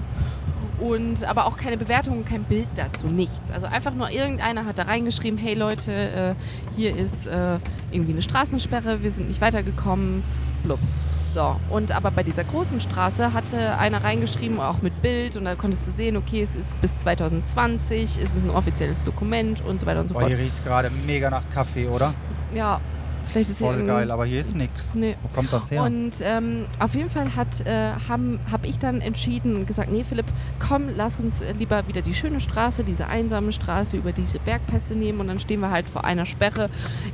[0.78, 3.50] Und aber auch keine Bewertung, kein Bild dazu, nichts.
[3.50, 6.34] Also einfach nur irgendeiner hat da reingeschrieben, hey Leute, äh,
[6.76, 7.58] hier ist äh,
[7.90, 10.22] irgendwie eine Straßensperre, wir sind nicht weitergekommen,
[10.62, 10.78] blub.
[11.32, 15.54] So, und aber bei dieser großen Straße hatte einer reingeschrieben, auch mit Bild, und da
[15.54, 19.86] konntest du sehen, okay, es ist bis 2020, es ist ein offizielles Dokument und so
[19.86, 20.30] weiter und so Boah, fort.
[20.32, 22.14] hier riecht es gerade mega nach Kaffee, oder?
[22.54, 22.80] Ja,
[23.26, 24.92] vielleicht ist Voll geil, aber hier ist nichts.
[24.94, 25.16] Nee.
[25.22, 25.82] Wo kommt das her?
[25.82, 30.04] Und ähm, auf jeden Fall hat, äh, habe hab ich dann entschieden und gesagt, nee
[30.04, 30.26] Philipp,
[30.58, 34.94] komm, lass uns äh, lieber wieder die schöne Straße, diese einsame Straße über diese Bergpässe
[34.94, 36.70] nehmen und dann stehen wir halt vor einer Sperre,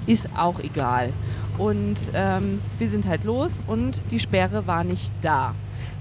[0.07, 1.13] ist auch egal.
[1.59, 5.55] Und ähm, wir sind halt los und die Sperre war nicht da.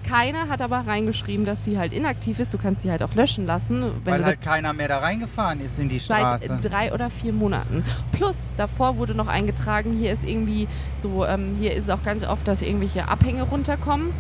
[0.08, 2.54] Keiner hat aber reingeschrieben, dass sie halt inaktiv ist.
[2.54, 3.91] Du kannst sie halt auch löschen lassen.
[4.04, 6.60] Weil halt keiner mehr da reingefahren ist in die seit Straße.
[6.62, 7.84] drei oder vier Monaten.
[8.12, 10.68] Plus, davor wurde noch eingetragen, hier ist irgendwie
[10.99, 14.12] so, ähm, hier ist auch ganz oft, dass irgendwelche Abhänge runterkommen.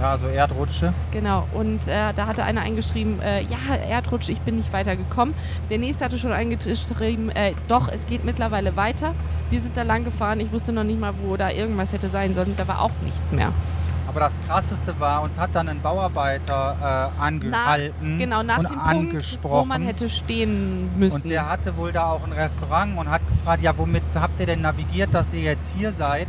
[0.00, 0.92] Ja, so Erdrutsche.
[1.12, 5.34] Genau, und äh, da hatte einer eingeschrieben, äh, ja, Erdrutsch, ich bin nicht weitergekommen.
[5.70, 9.14] Der nächste hatte schon eingeschrieben, äh, doch, es geht mittlerweile weiter.
[9.50, 12.34] Wir sind da lang gefahren, ich wusste noch nicht mal, wo da irgendwas hätte sein
[12.34, 12.54] sollen.
[12.56, 13.52] Da war auch nichts mehr.
[14.06, 18.78] Aber das Krasseste war, uns hat dann ein Bauarbeiter äh, angehalten genau, nach und dem
[18.78, 19.62] Punkt, angesprochen.
[19.62, 21.22] wo man hätte stehen müssen.
[21.22, 24.46] und der hatte wohl da auch ein Restaurant und hat gefragt, ja, womit habt ihr
[24.46, 26.28] denn navigiert, dass ihr jetzt hier seid?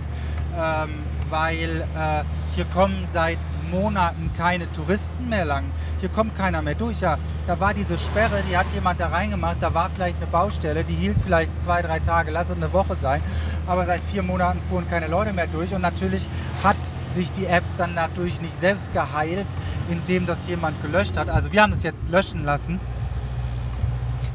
[0.58, 0.90] Ähm,
[1.30, 2.24] weil äh,
[2.56, 3.40] hier kommen seit
[3.72, 5.66] Monaten keine Touristen mehr lang.
[6.00, 7.02] Hier kommt keiner mehr durch.
[7.02, 9.58] Ja, da war diese Sperre, die hat jemand da reingemacht.
[9.60, 12.96] Da war vielleicht eine Baustelle, die hielt vielleicht zwei, drei Tage, lass es eine Woche
[12.96, 13.22] sein.
[13.68, 15.74] Aber seit vier Monaten fuhren keine Leute mehr durch.
[15.74, 16.28] Und natürlich
[16.64, 19.48] hat sich die App dann dadurch nicht selbst geheilt,
[19.90, 21.30] indem das jemand gelöscht hat.
[21.30, 22.80] Also wir haben es jetzt löschen lassen.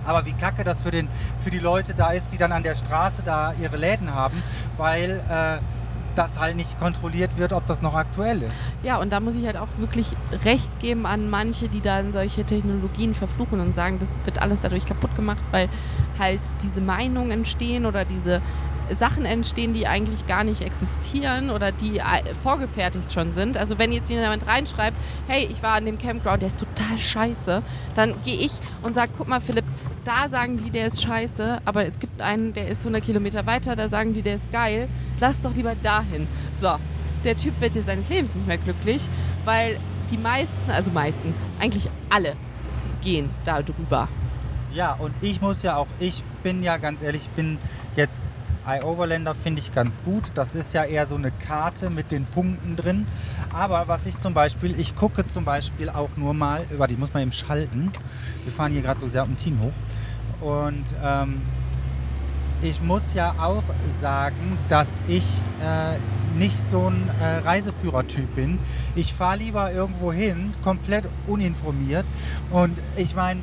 [0.06, 1.08] Aber wie kacke das für, den,
[1.40, 4.42] für die Leute da ist, die dann an der Straße da ihre Läden haben,
[4.76, 5.58] weil äh,
[6.14, 8.78] das halt nicht kontrolliert wird, ob das noch aktuell ist.
[8.82, 12.44] Ja, und da muss ich halt auch wirklich recht geben an manche, die dann solche
[12.44, 15.68] Technologien verfluchen und sagen, das wird alles dadurch kaputt gemacht, weil
[16.18, 18.42] halt diese Meinungen entstehen oder diese
[18.98, 23.56] Sachen entstehen, die eigentlich gar nicht existieren oder die äh, vorgefertigt schon sind.
[23.56, 27.62] Also wenn jetzt jemand reinschreibt, hey, ich war an dem Campground, der ist total scheiße,
[27.94, 29.64] dann gehe ich und sage, guck mal Philipp,
[30.04, 33.76] da sagen die, der ist scheiße, aber es gibt einen, der ist 100 Kilometer weiter,
[33.76, 34.88] da sagen die, der ist geil,
[35.20, 36.26] lass doch lieber dahin.
[36.60, 36.76] So,
[37.24, 39.08] der Typ wird dir seines Lebens nicht mehr glücklich,
[39.44, 39.78] weil
[40.10, 42.34] die meisten, also meisten, eigentlich alle
[43.02, 44.08] gehen da drüber.
[44.72, 47.58] Ja, und ich muss ja auch, ich bin ja ganz ehrlich, ich bin
[47.96, 48.32] jetzt
[48.78, 50.30] iOverlander finde ich ganz gut.
[50.34, 53.06] Das ist ja eher so eine Karte mit den Punkten drin.
[53.52, 57.12] Aber was ich zum Beispiel, ich gucke zum Beispiel auch nur mal, warte, ich muss
[57.12, 57.92] mal eben schalten.
[58.44, 60.46] Wir fahren hier gerade so Serpentin hoch.
[60.46, 61.42] Und ähm,
[62.62, 63.64] ich muss ja auch
[64.00, 65.24] sagen, dass ich
[65.62, 65.98] äh,
[66.38, 68.58] nicht so ein äh, Reiseführertyp bin.
[68.94, 72.04] Ich fahre lieber irgendwo hin, komplett uninformiert.
[72.50, 73.40] Und ich meine,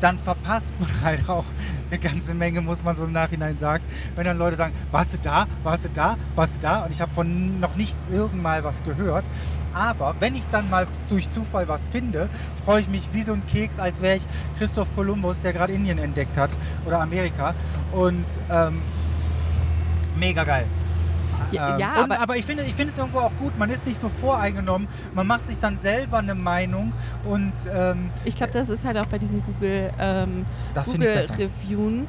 [0.00, 1.44] dann verpasst man halt auch
[1.90, 3.84] eine ganze Menge, muss man so im Nachhinein sagen.
[4.14, 6.84] Wenn dann Leute sagen, warst du da, warst du da, warst du da?
[6.84, 9.24] Und ich habe von noch nichts irgendwann was gehört.
[9.72, 12.28] Aber wenn ich dann mal durch Zufall was finde,
[12.64, 14.26] freue ich mich wie so ein Keks, als wäre ich
[14.58, 17.54] Christoph Kolumbus, der gerade Indien entdeckt hat oder Amerika.
[17.92, 18.82] Und ähm,
[20.16, 20.66] mega geil.
[21.52, 23.58] Ja, Ähm, ja, und, aber- aber ich finde ich finde es irgendwo auch gut.
[23.58, 24.88] Man ist nicht so voreingenommen.
[25.14, 26.92] Man macht sich dann selber eine Meinung
[27.24, 30.44] und ähm, Ich glaube, das ist halt auch bei diesen Google, ähm,
[30.84, 31.24] Google.
[31.38, 32.06] Reviewen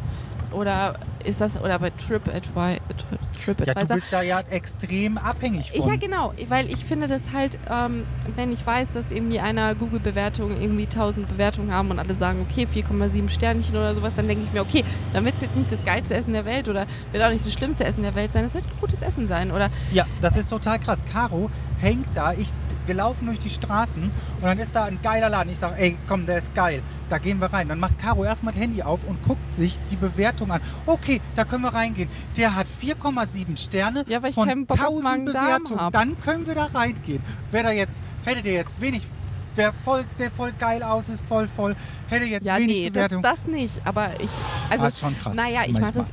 [0.52, 0.96] oder
[1.26, 2.34] ist das oder bei TripAdvi-
[2.70, 3.96] ja, du TripAdvisor.
[3.96, 5.88] bist da ja extrem abhängig von.
[5.90, 8.06] Ja, genau, weil ich finde das halt, ähm,
[8.36, 12.68] wenn ich weiß, dass irgendwie einer Google-Bewertung irgendwie 1000 Bewertungen haben und alle sagen, okay,
[12.72, 15.84] 4,7 Sternchen oder sowas, dann denke ich mir, okay, dann wird es jetzt nicht das
[15.84, 18.54] geilste Essen der Welt oder wird auch nicht das schlimmste Essen der Welt sein, es
[18.54, 21.04] wird gutes Essen sein oder Ja, das ist total krass.
[21.12, 21.50] Caro
[21.80, 22.50] hängt da, ich,
[22.86, 25.52] wir laufen durch die Straßen und dann ist da ein geiler Laden.
[25.52, 27.68] Ich sage, ey, komm, der ist geil, da gehen wir rein.
[27.70, 30.62] Dann macht Caro erstmal das Handy auf und guckt sich die Bewertung an.
[30.86, 32.10] Okay, da können wir reingehen.
[32.38, 35.92] Der hat 4,7 Sterne Ja, weil ich von keinen Bock auf 1000 Magen-Darm Bewertungen.
[35.92, 37.22] Dann können wir da reingehen.
[37.52, 39.08] Wäre da jetzt, hätte der jetzt wenig,
[39.56, 41.76] wer voll, sehr voll geil aus, ist voll voll,
[42.08, 43.22] hätte jetzt ja, wenig nee, das, Bewertung.
[43.22, 44.30] das nicht, aber ich,
[44.70, 45.36] also, Ah, ist schon krass.
[45.36, 46.12] naja, ich mache das,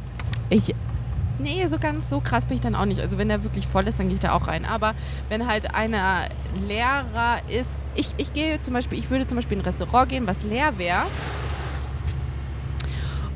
[0.51, 0.75] ich,
[1.39, 3.01] nee, so ganz so krass bin ich dann auch nicht.
[3.01, 4.65] Also wenn der wirklich voll ist, dann gehe ich da auch rein.
[4.65, 4.95] Aber
[5.29, 6.29] wenn halt einer
[6.67, 10.27] leerer ist, ich, ich gehe zum Beispiel, ich würde zum Beispiel in ein Restaurant gehen,
[10.27, 11.03] was leer wäre.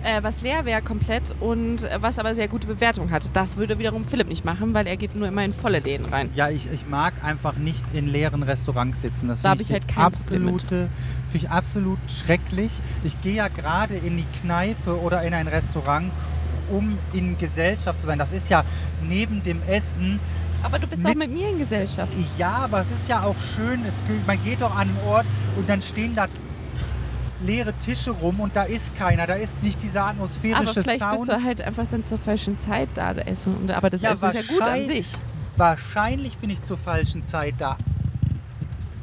[0.03, 3.30] Äh, was leer wäre komplett und äh, was aber sehr gute Bewertung hat.
[3.34, 6.30] Das würde wiederum Philipp nicht machen, weil er geht nur immer in volle Läden rein.
[6.34, 9.28] Ja, ich, ich mag einfach nicht in leeren Restaurants sitzen.
[9.28, 10.88] Das Da finde hab ich halt kein absolute,
[11.30, 12.72] finde ich absolut schrecklich.
[13.05, 16.11] Ich gehe ja gerade in die Kneipe oder in ein Restaurant,
[16.70, 18.18] um in Gesellschaft zu sein.
[18.18, 18.64] Das ist ja
[19.07, 20.18] neben dem Essen.
[20.62, 22.12] Aber du bist Mit- doch mit mir in Gesellschaft.
[22.38, 23.84] Ja, aber es ist ja auch schön.
[23.84, 25.26] Es, man geht doch an einen Ort
[25.57, 26.26] und dann stehen da
[27.43, 29.26] leere Tische rum und da ist keiner.
[29.26, 31.16] Da ist nicht dieser Aber atmosphärische vielleicht Sound.
[31.16, 33.57] bist du halt einfach dann zur falschen Zeit da essen.
[33.57, 35.09] Und, aber das Ja, Essen ist ja gut an sich.
[35.57, 37.76] Wahrscheinlich bin ich zur falschen Zeit da.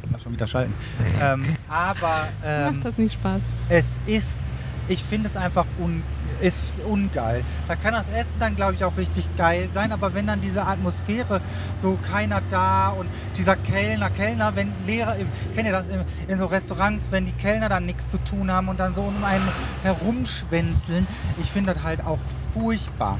[0.09, 0.73] Mal schon wieder schalten.
[1.21, 3.41] ähm, aber ähm, Macht das nicht Spaß?
[3.69, 4.39] es ist,
[4.88, 6.01] ich finde es einfach un,
[6.41, 7.43] ist ungeil.
[7.67, 10.65] Da kann das Essen dann, glaube ich, auch richtig geil sein, aber wenn dann diese
[10.65, 11.41] Atmosphäre,
[11.75, 15.15] so keiner da und dieser Kellner, Kellner, wenn Lehrer,
[15.55, 18.69] kennt ihr das in, in so Restaurants, wenn die Kellner dann nichts zu tun haben
[18.69, 19.47] und dann so um einen
[19.83, 21.07] herumschwänzeln,
[21.41, 22.19] ich finde das halt auch
[22.53, 23.19] furchtbar.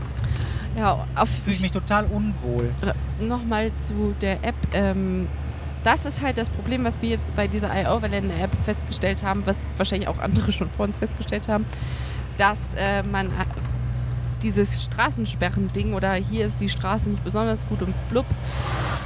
[0.76, 2.72] Ja, auf, Fühle ich mich total unwohl.
[3.20, 4.56] nochmal zu der App.
[4.74, 5.28] Ähm,
[5.84, 10.10] das ist halt das Problem, was wir jetzt bei dieser iOverlander-App festgestellt haben, was wahrscheinlich
[10.10, 11.66] auch andere schon vor uns festgestellt haben,
[12.38, 13.32] dass äh, man
[14.42, 18.26] dieses Straßensperren-Ding oder hier ist die Straße nicht besonders gut und blub,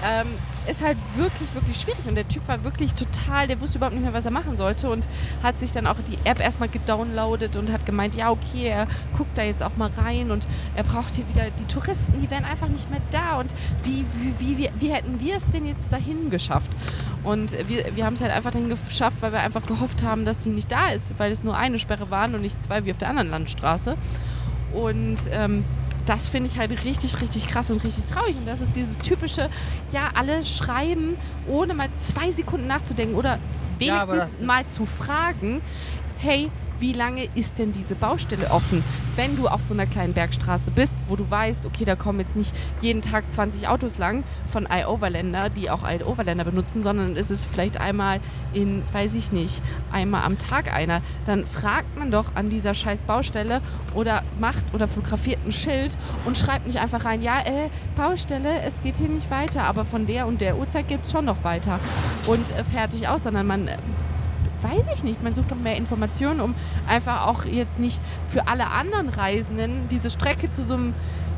[0.04, 0.28] ähm,
[0.68, 2.08] ist halt wirklich, wirklich schwierig.
[2.08, 4.90] Und der Typ war wirklich total, der wusste überhaupt nicht mehr, was er machen sollte
[4.90, 5.08] und
[5.42, 9.38] hat sich dann auch die App erstmal gedownloadet und hat gemeint, ja, okay, er guckt
[9.38, 12.68] da jetzt auch mal rein und er braucht hier wieder die Touristen, die wären einfach
[12.68, 13.40] nicht mehr da.
[13.40, 13.54] Und
[13.84, 14.06] wie,
[14.40, 16.72] wie, wie, wie, hätten wir es denn jetzt dahin geschafft?
[17.24, 20.44] Und wir, wir haben es halt einfach dahin geschafft, weil wir einfach gehofft haben, dass
[20.44, 22.98] sie nicht da ist, weil es nur eine Sperre waren und nicht zwei wie auf
[22.98, 23.98] der anderen Landstraße.
[24.74, 25.64] Und ähm,
[26.06, 28.36] das finde ich halt richtig, richtig krass und richtig traurig.
[28.38, 29.50] Und das ist dieses typische,
[29.92, 31.16] ja, alle schreiben,
[31.48, 33.38] ohne mal zwei Sekunden nachzudenken oder
[33.80, 35.62] Ja, wenigstens das- mal zu fragen,
[36.18, 36.50] hey,
[36.82, 38.84] wie lange ist denn diese Baustelle offen?
[39.16, 42.36] Wenn du auf so einer kleinen Bergstraße bist, wo du weißt, okay, da kommen jetzt
[42.36, 47.46] nicht jeden Tag 20 Autos lang von iOverlander, die auch iOverlander benutzen, sondern es ist
[47.46, 48.20] vielleicht einmal
[48.54, 49.62] in, weiß ich nicht,
[49.92, 53.62] einmal am Tag einer, dann fragt man doch an dieser scheiß Baustelle
[53.94, 58.82] oder macht oder fotografiert ein Schild und schreibt nicht einfach rein, ja, äh, Baustelle, es
[58.82, 61.80] geht hier nicht weiter, aber von der und der Uhrzeit geht es schon noch weiter
[62.26, 63.78] und äh, fertig aus, sondern man äh,
[64.62, 66.56] weiß ich nicht, man sucht doch mehr Informationen, um
[66.88, 70.94] einfach auch jetzt nicht für alle anderen Reisenden diese Strecke zu so einem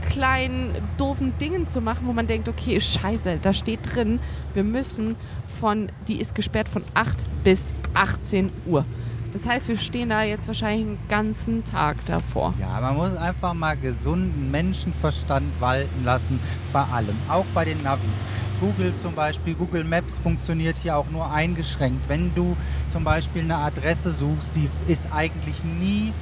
[0.09, 4.19] kleinen, doofen Dingen zu machen, wo man denkt, okay, scheiße, da steht drin,
[4.53, 5.15] wir müssen
[5.47, 8.85] von, die ist gesperrt von 8 bis 18 Uhr.
[9.33, 12.53] Das heißt, wir stehen da jetzt wahrscheinlich einen ganzen Tag davor.
[12.59, 16.39] Ja, man muss einfach mal gesunden Menschenverstand walten lassen
[16.71, 18.27] bei allem, auch bei den Navis.
[18.59, 22.07] Google zum Beispiel, Google Maps funktioniert hier auch nur eingeschränkt.
[22.07, 22.55] Wenn du
[22.87, 26.13] zum Beispiel eine Adresse suchst, die ist eigentlich nie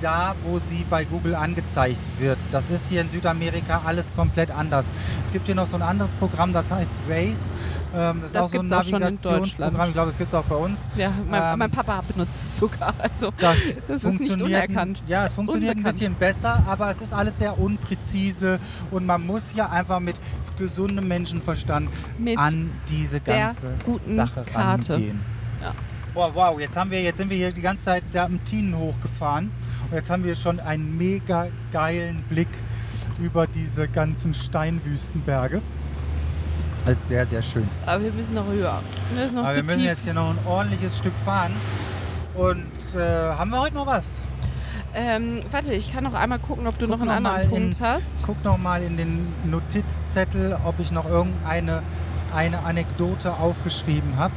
[0.00, 2.38] da, wo sie bei Google angezeigt wird.
[2.52, 4.90] Das ist hier in Südamerika alles komplett anders.
[5.22, 7.52] Es gibt hier noch so ein anderes Programm, das heißt Waze.
[7.94, 9.40] Ähm, das, Das ist auch so ein Navigationsprogramm.
[9.40, 9.88] Deutschland.
[9.88, 10.86] Ich glaube, das gibt es auch bei uns.
[10.96, 12.94] Ja, mein, Ähm, mein Papa benutzt es sogar.
[12.98, 13.56] Also Das,
[13.88, 15.02] Das ist nicht funktioniert- unerkannt.
[15.06, 15.94] Ja, es funktioniert Unbekannt.
[15.94, 18.58] ein bisschen besser, aber es ist alles sehr unpräzise
[18.90, 20.16] und man muss ja einfach mit
[20.58, 21.88] gesundem Menschenverstand
[22.18, 24.92] mit an diese ganze guten Sache Karte.
[24.94, 25.20] rangehen.
[26.18, 29.52] Boah, wow, jetzt, haben wir, jetzt sind wir hier die ganze Zeit Serpentinen hochgefahren.
[29.88, 32.48] Und jetzt haben wir schon einen mega geilen Blick
[33.20, 35.62] über diese ganzen Steinwüstenberge.
[36.84, 37.68] Das ist sehr, sehr schön.
[37.86, 38.82] Aber wir müssen noch höher.
[39.14, 39.86] Wir müssen noch Aber zu wir müssen tief.
[39.90, 41.52] jetzt hier noch ein ordentliches Stück fahren.
[42.34, 42.66] Und
[42.96, 44.20] äh, haben wir heute noch was?
[44.96, 47.56] Ähm, warte, ich kann noch einmal gucken, ob du Guck noch einen noch anderen mal
[47.56, 48.24] in- Punkt hast.
[48.26, 51.84] Guck noch mal in den Notizzettel, ob ich noch irgendeine
[52.34, 54.34] eine Anekdote aufgeschrieben habe.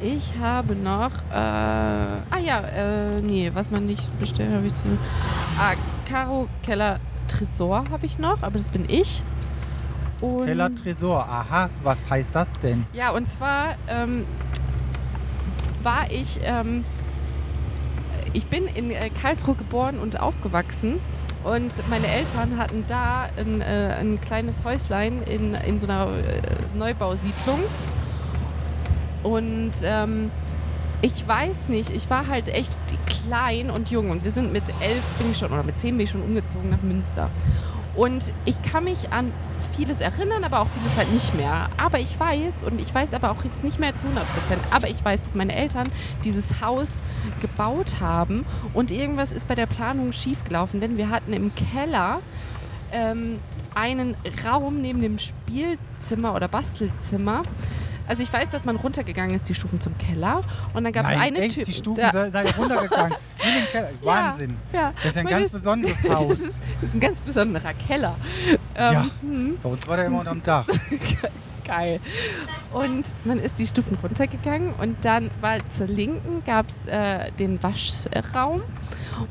[0.00, 1.10] Ich habe noch.
[1.30, 4.84] Äh, ah ja, äh, nee, was man nicht bestellt, habe ich zu.
[5.58, 5.74] Ah,
[6.08, 9.22] Caro Keller Tresor habe ich noch, aber das bin ich.
[10.20, 11.26] Und Keller Tresor.
[11.28, 12.86] Aha, was heißt das denn?
[12.92, 14.24] Ja, und zwar ähm,
[15.82, 16.84] war ich, ähm,
[18.32, 21.00] ich bin in äh, Karlsruhe geboren und aufgewachsen.
[21.44, 26.40] Und meine Eltern hatten da ein, äh, ein kleines Häuslein in, in so einer äh,
[26.76, 27.60] Neubausiedlung.
[29.26, 30.30] Und ähm,
[31.02, 34.10] ich weiß nicht, ich war halt echt klein und jung.
[34.10, 36.70] Und wir sind mit elf bin ich schon, oder mit zehn bin ich schon umgezogen
[36.70, 37.28] nach Münster.
[37.96, 39.32] Und ich kann mich an
[39.74, 41.70] vieles erinnern, aber auch vieles halt nicht mehr.
[41.76, 44.88] Aber ich weiß, und ich weiß aber auch jetzt nicht mehr zu 100 Prozent, aber
[44.88, 45.88] ich weiß, dass meine Eltern
[46.22, 47.00] dieses Haus
[47.40, 52.20] gebaut haben und irgendwas ist bei der Planung schiefgelaufen, denn wir hatten im Keller
[52.92, 53.38] ähm,
[53.74, 54.14] einen
[54.44, 57.42] Raum neben dem Spielzimmer oder Bastelzimmer.
[58.08, 60.40] Also ich weiß, dass man runtergegangen ist, die Stufen zum Keller.
[60.74, 61.64] Und dann gab es eine Tür.
[61.64, 63.12] die Stufen da- sei, sei runtergegangen.
[63.46, 63.90] In den Keller.
[64.02, 64.56] Wahnsinn.
[64.72, 64.92] Ja, ja.
[64.96, 66.38] Das ist ein Man ganz ist- besonderes Das Haus.
[66.40, 68.16] ist, das ist ein ganz besonderer Keller.
[68.74, 69.06] Ähm, Ja.
[69.22, 70.66] hm, Bei uns war der immer unterm Dach.
[71.64, 72.00] geil.
[72.72, 77.60] Und man ist die Stufen runtergegangen und dann war zur Linken gab es äh, den
[77.62, 78.62] Waschraum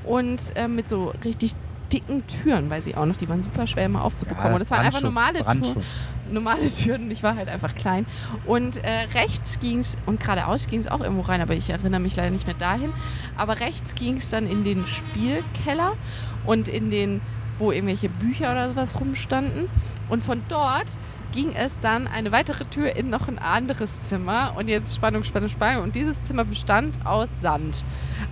[0.04, 1.54] und äh, mit so richtig
[1.94, 4.54] dicken Türen, weiß ich auch noch, die waren super schwer immer aufzubekommen.
[4.54, 5.84] und das waren einfach normale Türen.
[6.32, 8.06] Normale Türen ich war halt einfach klein.
[8.46, 12.00] Und äh, rechts ging es, und geradeaus ging es auch irgendwo rein, aber ich erinnere
[12.00, 12.92] mich leider nicht mehr dahin.
[13.38, 15.94] Aber rechts ging es dann in den Spielkeller
[16.46, 17.22] und in den,
[17.60, 19.70] wo irgendwelche Bücher oder sowas rumstanden.
[20.10, 20.98] Und von dort
[21.36, 24.54] ging es dann eine weitere Tür in noch ein anderes Zimmer.
[24.58, 25.84] Und jetzt Spannung, Spannung, Spannung.
[25.84, 27.84] Und dieses Zimmer bestand aus Sand.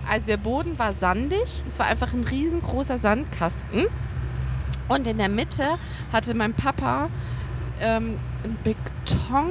[0.08, 1.62] Also der Boden war sandig.
[1.68, 3.86] Es war einfach ein riesengroßer Sandkasten.
[4.88, 5.78] Und in der Mitte
[6.12, 7.08] hatte mein Papa
[7.80, 9.50] ähm, einen Beton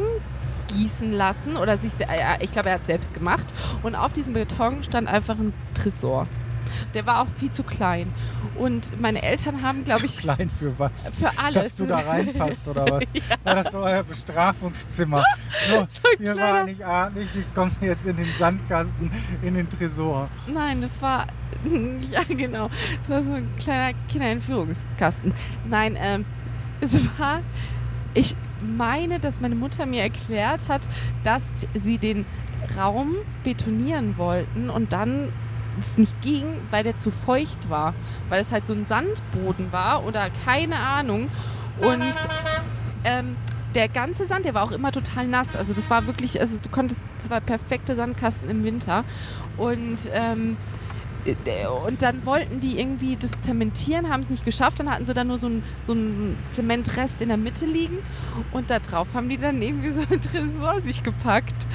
[0.67, 3.45] gießen lassen oder sich, äh, ich glaube, er hat es selbst gemacht.
[3.84, 6.26] Und auf diesem Beton stand einfach ein Tresor.
[6.93, 8.11] Der war auch viel zu klein.
[8.55, 11.09] Und meine Eltern haben, glaube Zu ich, klein für was?
[11.09, 11.63] für alles.
[11.63, 13.03] Dass du da reinpasst oder was?
[13.13, 15.24] ja, War das so euer Bestrafungszimmer?
[15.69, 15.88] So, ein
[16.19, 19.09] ihr war nicht artig, ihr kommt jetzt in den Sandkasten,
[19.41, 20.30] in den Tresor.
[20.47, 21.28] nein, das war,
[22.11, 22.69] ja genau,
[22.99, 25.34] das war so ein kleiner Kinderentführungskasten.
[25.69, 26.26] Nein, ähm,
[26.82, 27.41] es war,
[28.14, 30.88] ich meine, dass meine Mutter mir erklärt hat,
[31.24, 31.43] dass
[31.74, 32.26] sie den
[32.78, 35.32] Raum betonieren wollten und dann
[35.80, 37.93] es nicht ging, weil der zu feucht war.
[38.30, 41.30] Weil es halt so ein Sandboden war oder keine Ahnung.
[41.80, 42.14] Und
[43.03, 43.36] ähm,
[43.74, 45.55] der ganze Sand, der war auch immer total nass.
[45.55, 49.03] Also das war wirklich, also du konntest, das war perfekte Sandkasten im Winter.
[49.57, 50.82] Und ähm, äh,
[51.86, 54.80] und dann wollten die irgendwie das zementieren, haben es nicht geschafft.
[54.80, 57.99] Dann hatten sie da nur so einen so einen Zementrest in der Mitte liegen.
[58.51, 61.65] Und da drauf haben die dann irgendwie so ein Tresor sich gepackt.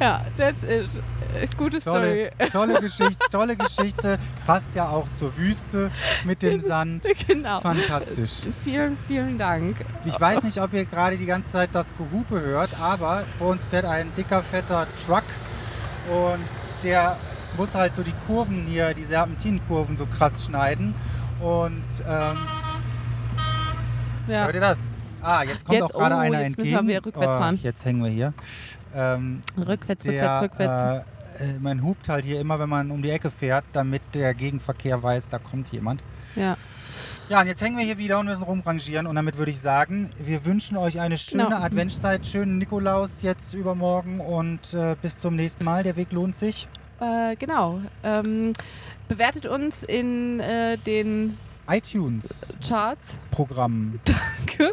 [0.00, 0.88] Ja, that's it.
[1.34, 2.50] Äh, Gute Tolle, Story.
[2.50, 4.18] tolle Geschichte, tolle Geschichte.
[4.44, 5.90] Passt ja auch zur Wüste
[6.24, 7.06] mit dem Sand.
[7.28, 7.60] genau.
[7.60, 8.48] Fantastisch.
[8.64, 9.84] Vielen, vielen Dank.
[10.04, 13.64] Ich weiß nicht, ob ihr gerade die ganze Zeit das Gehupe hört, aber vor uns
[13.64, 15.22] fährt ein dicker, fetter Truck
[16.10, 16.44] und
[16.82, 17.16] der
[17.56, 20.94] muss halt so die Kurven hier, die Serpentinenkurven so krass schneiden.
[21.40, 22.36] Und ähm,
[24.28, 24.44] Ja.
[24.44, 24.90] hört ihr das?
[25.20, 26.88] Ah, jetzt kommt Jetzt- auch gerade oh, einer jetzt müssen entgegen.
[26.88, 27.60] wir wieder rückwärts Oh, fahren.
[27.62, 28.34] Jetzt hängen wir hier.
[28.94, 31.40] Ähm, Rückwärts, der, rückwärts, rückwärts.
[31.40, 34.34] Äh, äh, man hupt halt hier immer, wenn man um die Ecke fährt, damit der
[34.34, 36.02] Gegenverkehr weiß, da kommt jemand.
[36.36, 36.56] ja.
[37.28, 39.06] Ja, und jetzt hängen wir hier wieder und müssen rumrangieren.
[39.06, 41.56] Und damit würde ich sagen, wir wünschen euch eine schöne Genau.
[41.62, 45.82] Adventszeit, schönen Nikolaus jetzt übermorgen und äh, bis zum nächsten Mal.
[45.82, 46.68] Der Weg lohnt sich.
[47.02, 47.80] Äh, genau.
[48.04, 48.52] Ähm,
[49.08, 51.36] bewertet uns in äh, den
[51.68, 54.04] iTunes-Programm Charts.
[54.48, 54.72] Danke.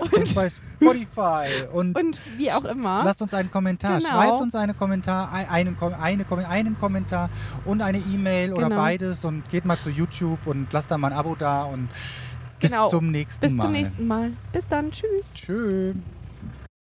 [0.00, 3.02] und Und, bei Spotify und, und wie auch immer.
[3.04, 3.98] lasst uns einen Kommentar.
[3.98, 4.10] Genau.
[4.10, 7.30] Schreibt uns einen Kommentar, ein- einen, eine, einen Kommentar
[7.64, 8.76] und eine E-Mail oder Genau.
[8.80, 11.88] beides und geht mal zu YouTube und lasst da mal ein Abo da und
[12.60, 12.88] bis Genau.
[12.88, 13.62] zum nächsten Bis Mal.
[13.62, 14.32] zum nächsten Mal.
[14.52, 14.90] Bis dann.
[14.90, 15.34] Tschüss.
[15.34, 15.94] Tschüss.